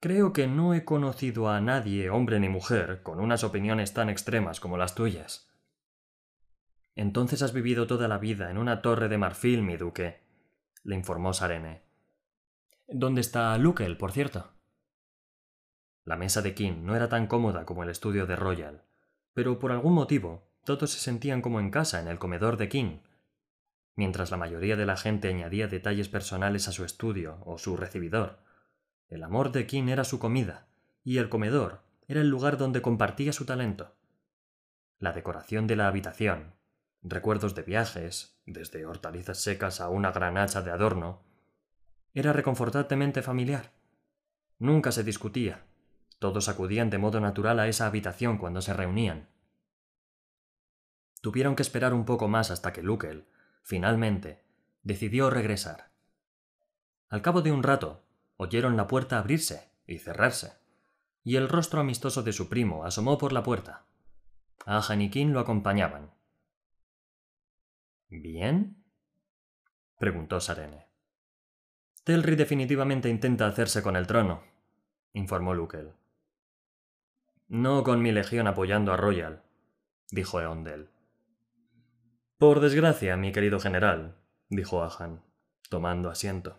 Creo 0.00 0.33
que 0.33 0.48
no 0.48 0.74
he 0.74 0.85
conocido 0.85 1.48
a 1.48 1.61
nadie, 1.61 2.11
hombre 2.11 2.40
ni 2.40 2.48
mujer, 2.48 3.02
con 3.02 3.20
unas 3.20 3.44
opiniones 3.44 3.94
tan 3.94 4.11
extremas 4.11 4.59
como 4.59 4.76
las 4.76 4.94
tuyas. 4.94 5.48
Entonces 6.94 7.40
has 7.42 7.52
vivido 7.52 7.87
toda 7.87 8.09
la 8.09 8.18
vida 8.18 8.50
en 8.50 8.59
una 8.59 8.83
torre 8.83 9.09
de 9.09 9.18
marfil, 9.18 9.62
mi 9.62 9.76
duque, 9.76 10.21
le 10.85 10.97
informó 10.97 11.33
Sarene. 11.33 11.83
¿Dónde 12.88 13.21
está 13.21 13.57
Lukel, 13.59 13.97
por 13.97 14.12
cierto? 14.12 14.53
La 16.05 16.16
mesa 16.16 16.42
de 16.42 16.55
King 16.55 16.83
no 16.83 16.97
era 16.97 17.09
tan 17.09 17.27
cómoda 17.27 17.64
como 17.64 17.85
el 17.85 17.90
estudio 17.90 18.27
de 18.27 18.37
Royal, 18.37 18.83
pero 19.35 19.59
por 19.59 19.73
algún 19.73 19.95
motivo 19.95 20.49
todos 20.64 20.90
se 20.90 20.99
sentían 20.99 21.42
como 21.42 21.61
en 21.61 21.71
casa 21.71 22.01
en 22.01 22.09
el 22.09 22.18
comedor 22.18 22.57
de 22.57 22.68
King, 22.68 22.99
mientras 23.95 24.31
la 24.31 24.37
mayoría 24.37 24.77
de 24.77 24.87
la 24.87 24.97
gente 24.97 25.29
añadía 25.29 25.68
detalles 25.68 26.09
personales 26.09 26.68
a 26.68 26.73
su 26.73 26.85
estudio 26.85 27.38
o 27.45 27.59
su 27.59 27.77
recibidor. 27.77 28.40
El 29.09 29.23
amor 29.23 29.53
de 29.53 29.66
King 29.66 29.88
era 29.88 30.05
su 30.05 30.18
comida, 30.18 30.66
y 31.05 31.18
el 31.18 31.29
comedor 31.29 31.83
era 32.09 32.21
el 32.21 32.29
lugar 32.29 32.57
donde 32.57 32.83
compartía 32.83 33.33
su 33.33 33.45
talento. 33.45 33.95
La 34.99 35.12
decoración 35.12 35.66
de 35.66 35.77
la 35.77 35.88
habitación, 35.88 36.55
recuerdos 37.02 37.54
de 37.54 37.62
viajes, 37.62 38.38
desde 38.46 38.86
hortalizas 38.86 39.38
secas 39.38 39.80
a 39.80 39.88
una 39.88 40.12
gran 40.12 40.36
hacha 40.38 40.62
de 40.62 40.70
adorno, 40.70 41.22
era 42.14 42.32
reconfortantemente 42.32 43.22
familiar. 43.22 43.72
Nunca 44.58 44.92
se 44.92 45.02
discutía. 45.02 45.66
Todos 46.18 46.48
acudían 46.48 46.90
de 46.90 46.98
modo 46.98 47.20
natural 47.20 47.58
a 47.58 47.68
esa 47.68 47.86
habitación 47.86 48.38
cuando 48.38 48.62
se 48.62 48.72
reunían. 48.72 49.28
Tuvieron 51.20 51.56
que 51.56 51.62
esperar 51.62 51.94
un 51.94 52.04
poco 52.04 52.28
más 52.28 52.50
hasta 52.50 52.72
que 52.72 52.82
Lukel, 52.82 53.26
finalmente, 53.62 54.44
decidió 54.82 55.30
regresar. 55.30 55.90
Al 57.08 57.22
cabo 57.22 57.42
de 57.42 57.52
un 57.52 57.62
rato, 57.62 58.04
oyeron 58.36 58.76
la 58.76 58.86
puerta 58.86 59.18
abrirse 59.18 59.70
y 59.86 59.98
cerrarse, 59.98 60.54
y 61.24 61.36
el 61.36 61.48
rostro 61.48 61.80
amistoso 61.80 62.22
de 62.22 62.32
su 62.32 62.48
primo 62.48 62.84
asomó 62.84 63.18
por 63.18 63.32
la 63.32 63.42
puerta. 63.42 63.84
Y 64.96 65.10
Kin 65.10 65.32
lo 65.32 65.40
acompañaban. 65.40 66.10
¿Bien? 68.20 68.85
preguntó 69.98 70.38
Sarene. 70.38 70.87
Telri 72.05 72.37
definitivamente 72.37 73.09
intenta 73.09 73.46
hacerse 73.46 73.83
con 73.83 73.96
el 73.96 74.07
trono, 74.07 74.42
informó 75.14 75.55
Lukel. 75.55 75.94
No 77.48 77.83
con 77.83 78.03
mi 78.03 78.12
legión 78.12 78.46
apoyando 78.46 78.92
a 78.92 78.98
Royal, 78.98 79.42
dijo 80.11 80.42
Eondel. 80.42 80.90
Por 82.37 82.61
desgracia, 82.61 83.16
mi 83.16 83.33
querido 83.33 83.61
general, 83.61 84.16
dijo 84.51 84.83
Ahan, 84.83 85.22
tomando 85.70 86.11
asiento. 86.11 86.59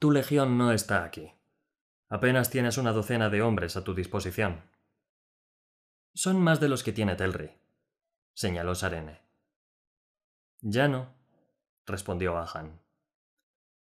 Tu 0.00 0.10
legión 0.10 0.58
no 0.58 0.72
está 0.72 1.04
aquí. 1.04 1.32
Apenas 2.08 2.50
tienes 2.50 2.78
una 2.78 2.92
docena 2.92 3.30
de 3.30 3.42
hombres 3.42 3.76
a 3.76 3.84
tu 3.84 3.94
disposición. 3.94 4.62
Son 6.14 6.40
más 6.40 6.58
de 6.58 6.68
los 6.68 6.82
que 6.82 6.92
tiene 6.92 7.14
Telri, 7.14 7.52
señaló 8.34 8.74
Sarene. 8.74 9.25
Ya 10.60 10.88
no, 10.88 11.14
respondió 11.86 12.36
Ahan. 12.36 12.80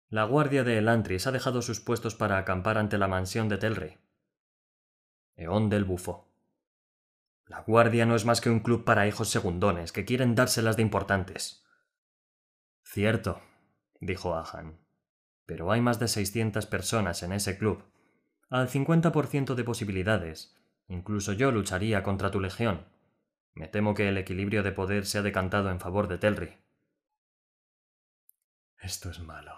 La 0.10 0.24
guardia 0.26 0.64
de 0.64 0.78
Elantris 0.78 1.28
ha 1.28 1.32
dejado 1.32 1.62
sus 1.62 1.80
puestos 1.80 2.16
para 2.16 2.38
acampar 2.38 2.78
ante 2.78 2.98
la 2.98 3.08
mansión 3.08 3.50
de 3.50 3.58
Telri. 3.58 3.98
Eondel 5.36 5.84
bufó. 5.84 6.30
La 7.48 7.62
guardia 7.62 8.06
no 8.06 8.16
es 8.16 8.26
más 8.26 8.42
que 8.42 8.50
un 8.50 8.60
club 8.60 8.86
para 8.86 9.08
hijos 9.08 9.30
segundones 9.30 9.92
que 9.92 10.06
quieren 10.06 10.36
dárselas 10.36 10.78
de 10.78 10.84
importantes. 10.84 11.66
Cierto, 12.84 13.42
dijo 14.00 14.36
Ahan. 14.36 14.80
Pero 15.46 15.72
hay 15.72 15.82
más 15.82 16.00
de 16.00 16.08
seiscientas 16.08 16.66
personas 16.66 17.22
en 17.24 17.34
ese 17.34 17.58
club. 17.58 17.84
Al 18.50 18.70
cincuenta 18.70 19.12
por 19.12 19.28
ciento 19.28 19.56
de 19.56 19.64
posibilidades, 19.64 20.56
incluso 20.88 21.34
yo 21.34 21.52
lucharía 21.52 22.04
contra 22.04 22.32
tu 22.32 22.40
legión. 22.40 22.86
Me 23.54 23.68
temo 23.68 23.94
que 23.94 24.08
el 24.08 24.18
equilibrio 24.18 24.64
de 24.64 24.72
poder 24.72 25.06
se 25.06 25.18
ha 25.18 25.22
decantado 25.22 25.70
en 25.70 25.80
favor 25.80 26.08
de 26.08 26.18
Telri. 26.18 26.65
Esto 28.86 29.10
es 29.10 29.20
malo, 29.20 29.52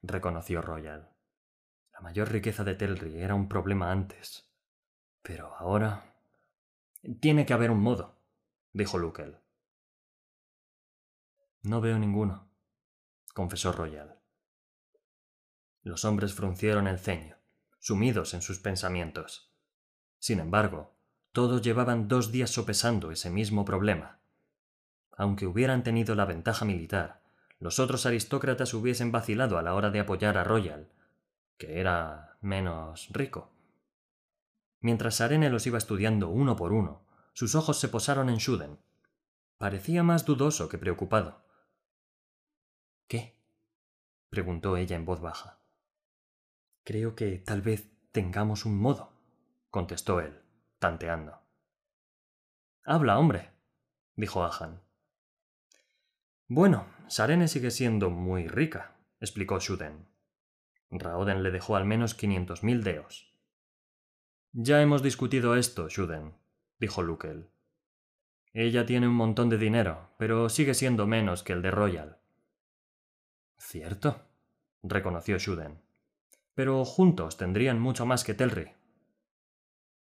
reconoció 0.00 0.62
Royal. 0.62 1.10
La 1.92 1.98
mayor 1.98 2.30
riqueza 2.30 2.62
de 2.62 2.76
Telri 2.76 3.20
era 3.20 3.34
un 3.34 3.48
problema 3.48 3.90
antes. 3.90 4.48
Pero 5.22 5.56
ahora. 5.56 6.14
Tiene 7.18 7.44
que 7.44 7.52
haber 7.52 7.72
un 7.72 7.80
modo, 7.80 8.16
dijo 8.72 8.96
Lukel. 8.98 9.38
No 11.62 11.80
veo 11.80 11.98
ninguno, 11.98 12.48
confesó 13.34 13.72
Royal. 13.72 14.20
Los 15.82 16.04
hombres 16.04 16.32
fruncieron 16.32 16.86
el 16.86 17.00
ceño, 17.00 17.36
sumidos 17.80 18.34
en 18.34 18.42
sus 18.42 18.60
pensamientos. 18.60 19.52
Sin 20.20 20.38
embargo, 20.38 20.96
todos 21.32 21.60
llevaban 21.60 22.06
dos 22.06 22.30
días 22.30 22.50
sopesando 22.50 23.10
ese 23.10 23.30
mismo 23.30 23.64
problema. 23.64 24.20
Aunque 25.10 25.48
hubieran 25.48 25.82
tenido 25.82 26.14
la 26.14 26.24
ventaja 26.24 26.64
militar, 26.64 27.25
los 27.58 27.78
otros 27.78 28.06
aristócratas 28.06 28.74
hubiesen 28.74 29.12
vacilado 29.12 29.58
a 29.58 29.62
la 29.62 29.74
hora 29.74 29.90
de 29.90 30.00
apoyar 30.00 30.36
a 30.36 30.44
Royal, 30.44 30.88
que 31.56 31.80
era 31.80 32.36
menos 32.40 33.08
rico. 33.10 33.50
Mientras 34.80 35.20
Arene 35.20 35.50
los 35.50 35.66
iba 35.66 35.78
estudiando 35.78 36.28
uno 36.28 36.56
por 36.56 36.72
uno, 36.72 37.06
sus 37.32 37.54
ojos 37.54 37.78
se 37.78 37.88
posaron 37.88 38.28
en 38.28 38.36
Shuden. 38.36 38.78
Parecía 39.58 40.02
más 40.02 40.24
dudoso 40.24 40.68
que 40.68 40.78
preocupado. 40.78 41.44
¿Qué? 43.08 43.38
preguntó 44.28 44.76
ella 44.76 44.96
en 44.96 45.04
voz 45.04 45.20
baja. 45.20 45.58
Creo 46.84 47.14
que 47.14 47.38
tal 47.38 47.62
vez 47.62 47.90
tengamos 48.12 48.64
un 48.64 48.78
modo, 48.78 49.12
contestó 49.70 50.20
él, 50.20 50.42
tanteando. 50.78 51.40
Habla, 52.84 53.18
hombre, 53.18 53.50
dijo 54.14 54.44
Ahan. 54.44 54.85
Bueno, 56.48 56.86
Sarene 57.08 57.48
sigue 57.48 57.70
siendo 57.70 58.10
muy 58.10 58.48
rica, 58.48 58.96
explicó 59.20 59.58
Shuden. 59.58 60.06
Raoden 60.90 61.42
le 61.42 61.50
dejó 61.50 61.76
al 61.76 61.84
menos 61.84 62.14
quinientos 62.14 62.62
mil 62.62 62.84
deos. 62.84 63.32
Ya 64.52 64.80
hemos 64.80 65.02
discutido 65.02 65.56
esto, 65.56 65.88
Shuden, 65.88 66.34
dijo 66.78 67.02
Lukel. 67.02 67.48
Ella 68.52 68.86
tiene 68.86 69.08
un 69.08 69.14
montón 69.14 69.48
de 69.50 69.58
dinero, 69.58 70.10
pero 70.18 70.48
sigue 70.48 70.74
siendo 70.74 71.06
menos 71.06 71.42
que 71.42 71.52
el 71.52 71.62
de 71.62 71.70
Royal. 71.70 72.18
Cierto, 73.58 74.22
reconoció 74.82 75.38
Shuden 75.38 75.86
pero 76.56 76.86
juntos 76.86 77.36
tendrían 77.36 77.78
mucho 77.78 78.06
más 78.06 78.24
que 78.24 78.32
Telri. 78.32 78.72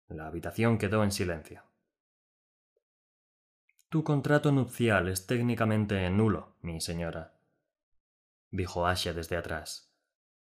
La 0.09 0.27
habitación 0.27 0.77
quedó 0.77 1.01
en 1.01 1.13
silencio. 1.13 1.63
Tu 3.91 4.05
contrato 4.05 4.53
nupcial 4.53 5.09
es 5.09 5.27
técnicamente 5.27 6.09
nulo, 6.09 6.55
mi 6.61 6.79
señora, 6.79 7.33
dijo 8.49 8.87
Asha 8.87 9.11
desde 9.11 9.35
atrás. 9.35 9.93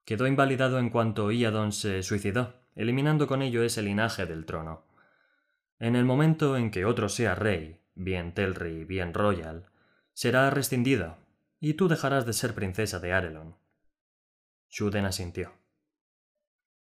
Quedó 0.04 0.28
invalidado 0.28 0.80
en 0.80 0.90
cuanto 0.90 1.32
Iadon 1.32 1.72
se 1.72 2.04
suicidó, 2.04 2.56
eliminando 2.76 3.26
con 3.26 3.42
ello 3.42 3.64
ese 3.64 3.82
linaje 3.82 4.26
del 4.26 4.46
trono. 4.46 4.84
En 5.80 5.96
el 5.96 6.04
momento 6.04 6.58
en 6.58 6.72
que 6.72 6.84
otro 6.84 7.08
sea 7.08 7.36
rey, 7.36 7.80
bien 7.96 8.34
Telri, 8.34 8.84
bien 8.84 9.14
Royal, 9.14 9.72
será 10.12 10.50
rescindido, 10.50 11.16
y 11.62 11.76
tú 11.76 11.88
dejarás 11.88 12.26
de 12.26 12.34
ser 12.34 12.54
princesa 12.54 13.00
de 13.00 13.14
Arelon. 13.14 13.56
Shuden 14.68 15.06
asintió. 15.06 15.54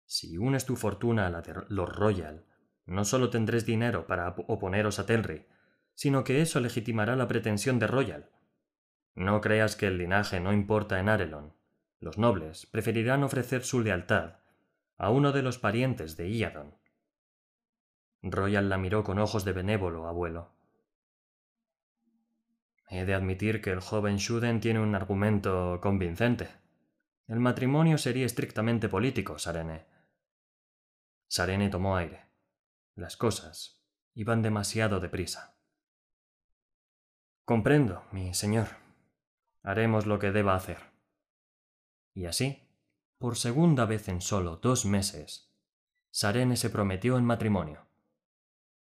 Si 0.05 0.37
unes 0.37 0.67
tu 0.67 0.75
fortuna 0.75 1.29
a 1.29 1.31
la 1.31 1.43
de 1.43 1.55
los 1.69 1.89
Royal, 1.95 2.45
no 2.87 3.05
solo 3.05 3.31
tendréis 3.31 3.65
dinero 3.65 4.09
para 4.09 4.31
oponeros 4.31 4.99
a 4.99 5.07
Telri, 5.07 5.47
sino 5.97 6.23
que 6.23 6.41
eso 6.41 6.61
legitimará 6.61 7.17
la 7.17 7.27
pretensión 7.27 7.81
de 7.81 7.89
Royal. 7.89 8.31
No 9.17 9.41
creas 9.41 9.75
que 9.75 9.89
el 9.89 9.99
linaje 9.99 10.39
no 10.39 10.53
importa 10.53 11.01
en 11.01 11.09
Arelon. 11.09 11.57
Los 11.99 12.19
nobles 12.19 12.67
preferirán 12.67 13.25
ofrecer 13.25 13.65
su 13.65 13.81
lealtad 13.81 14.37
a 14.99 15.11
uno 15.11 15.33
de 15.33 15.43
los 15.43 15.59
parientes 15.59 16.17
de 16.17 16.29
Iadon. 16.29 16.79
Royal 18.23 18.69
la 18.69 18.79
miró 18.79 19.03
con 19.03 19.19
ojos 19.19 19.45
de 19.45 19.53
benévolo 19.53 20.07
abuelo. 20.07 20.55
He 22.89 23.05
de 23.05 23.15
admitir 23.15 23.61
que 23.61 23.71
el 23.71 23.81
joven 23.81 24.19
Shuden 24.19 24.61
tiene 24.61 24.79
un 24.79 24.95
argumento 24.95 25.81
convincente. 25.83 26.49
El 27.27 27.41
matrimonio 27.41 27.99
sería 27.99 28.25
estrictamente 28.25 28.89
político, 28.89 29.39
Sarene, 29.39 29.87
Sarene 31.29 31.69
tomó 31.71 31.97
aire. 31.97 32.31
Las 32.95 33.17
cosas 33.17 33.83
iban 34.15 34.43
demasiado 34.43 35.01
deprisa. 35.01 35.56
Comprendo, 37.47 38.03
mi 38.11 38.35
señor. 38.35 38.67
Haremos 39.63 40.05
lo 40.05 40.19
que 40.19 40.33
deba 40.33 40.57
hacer. 40.57 40.79
Y 42.13 42.27
así, 42.27 42.69
por 43.19 43.37
segunda 43.37 43.85
vez 43.85 44.09
en 44.09 44.21
solo 44.21 44.57
dos 44.57 44.85
meses, 44.85 45.55
Sarene 46.11 46.57
se 46.57 46.71
prometió 46.71 47.17
en 47.17 47.25
matrimonio. 47.25 47.86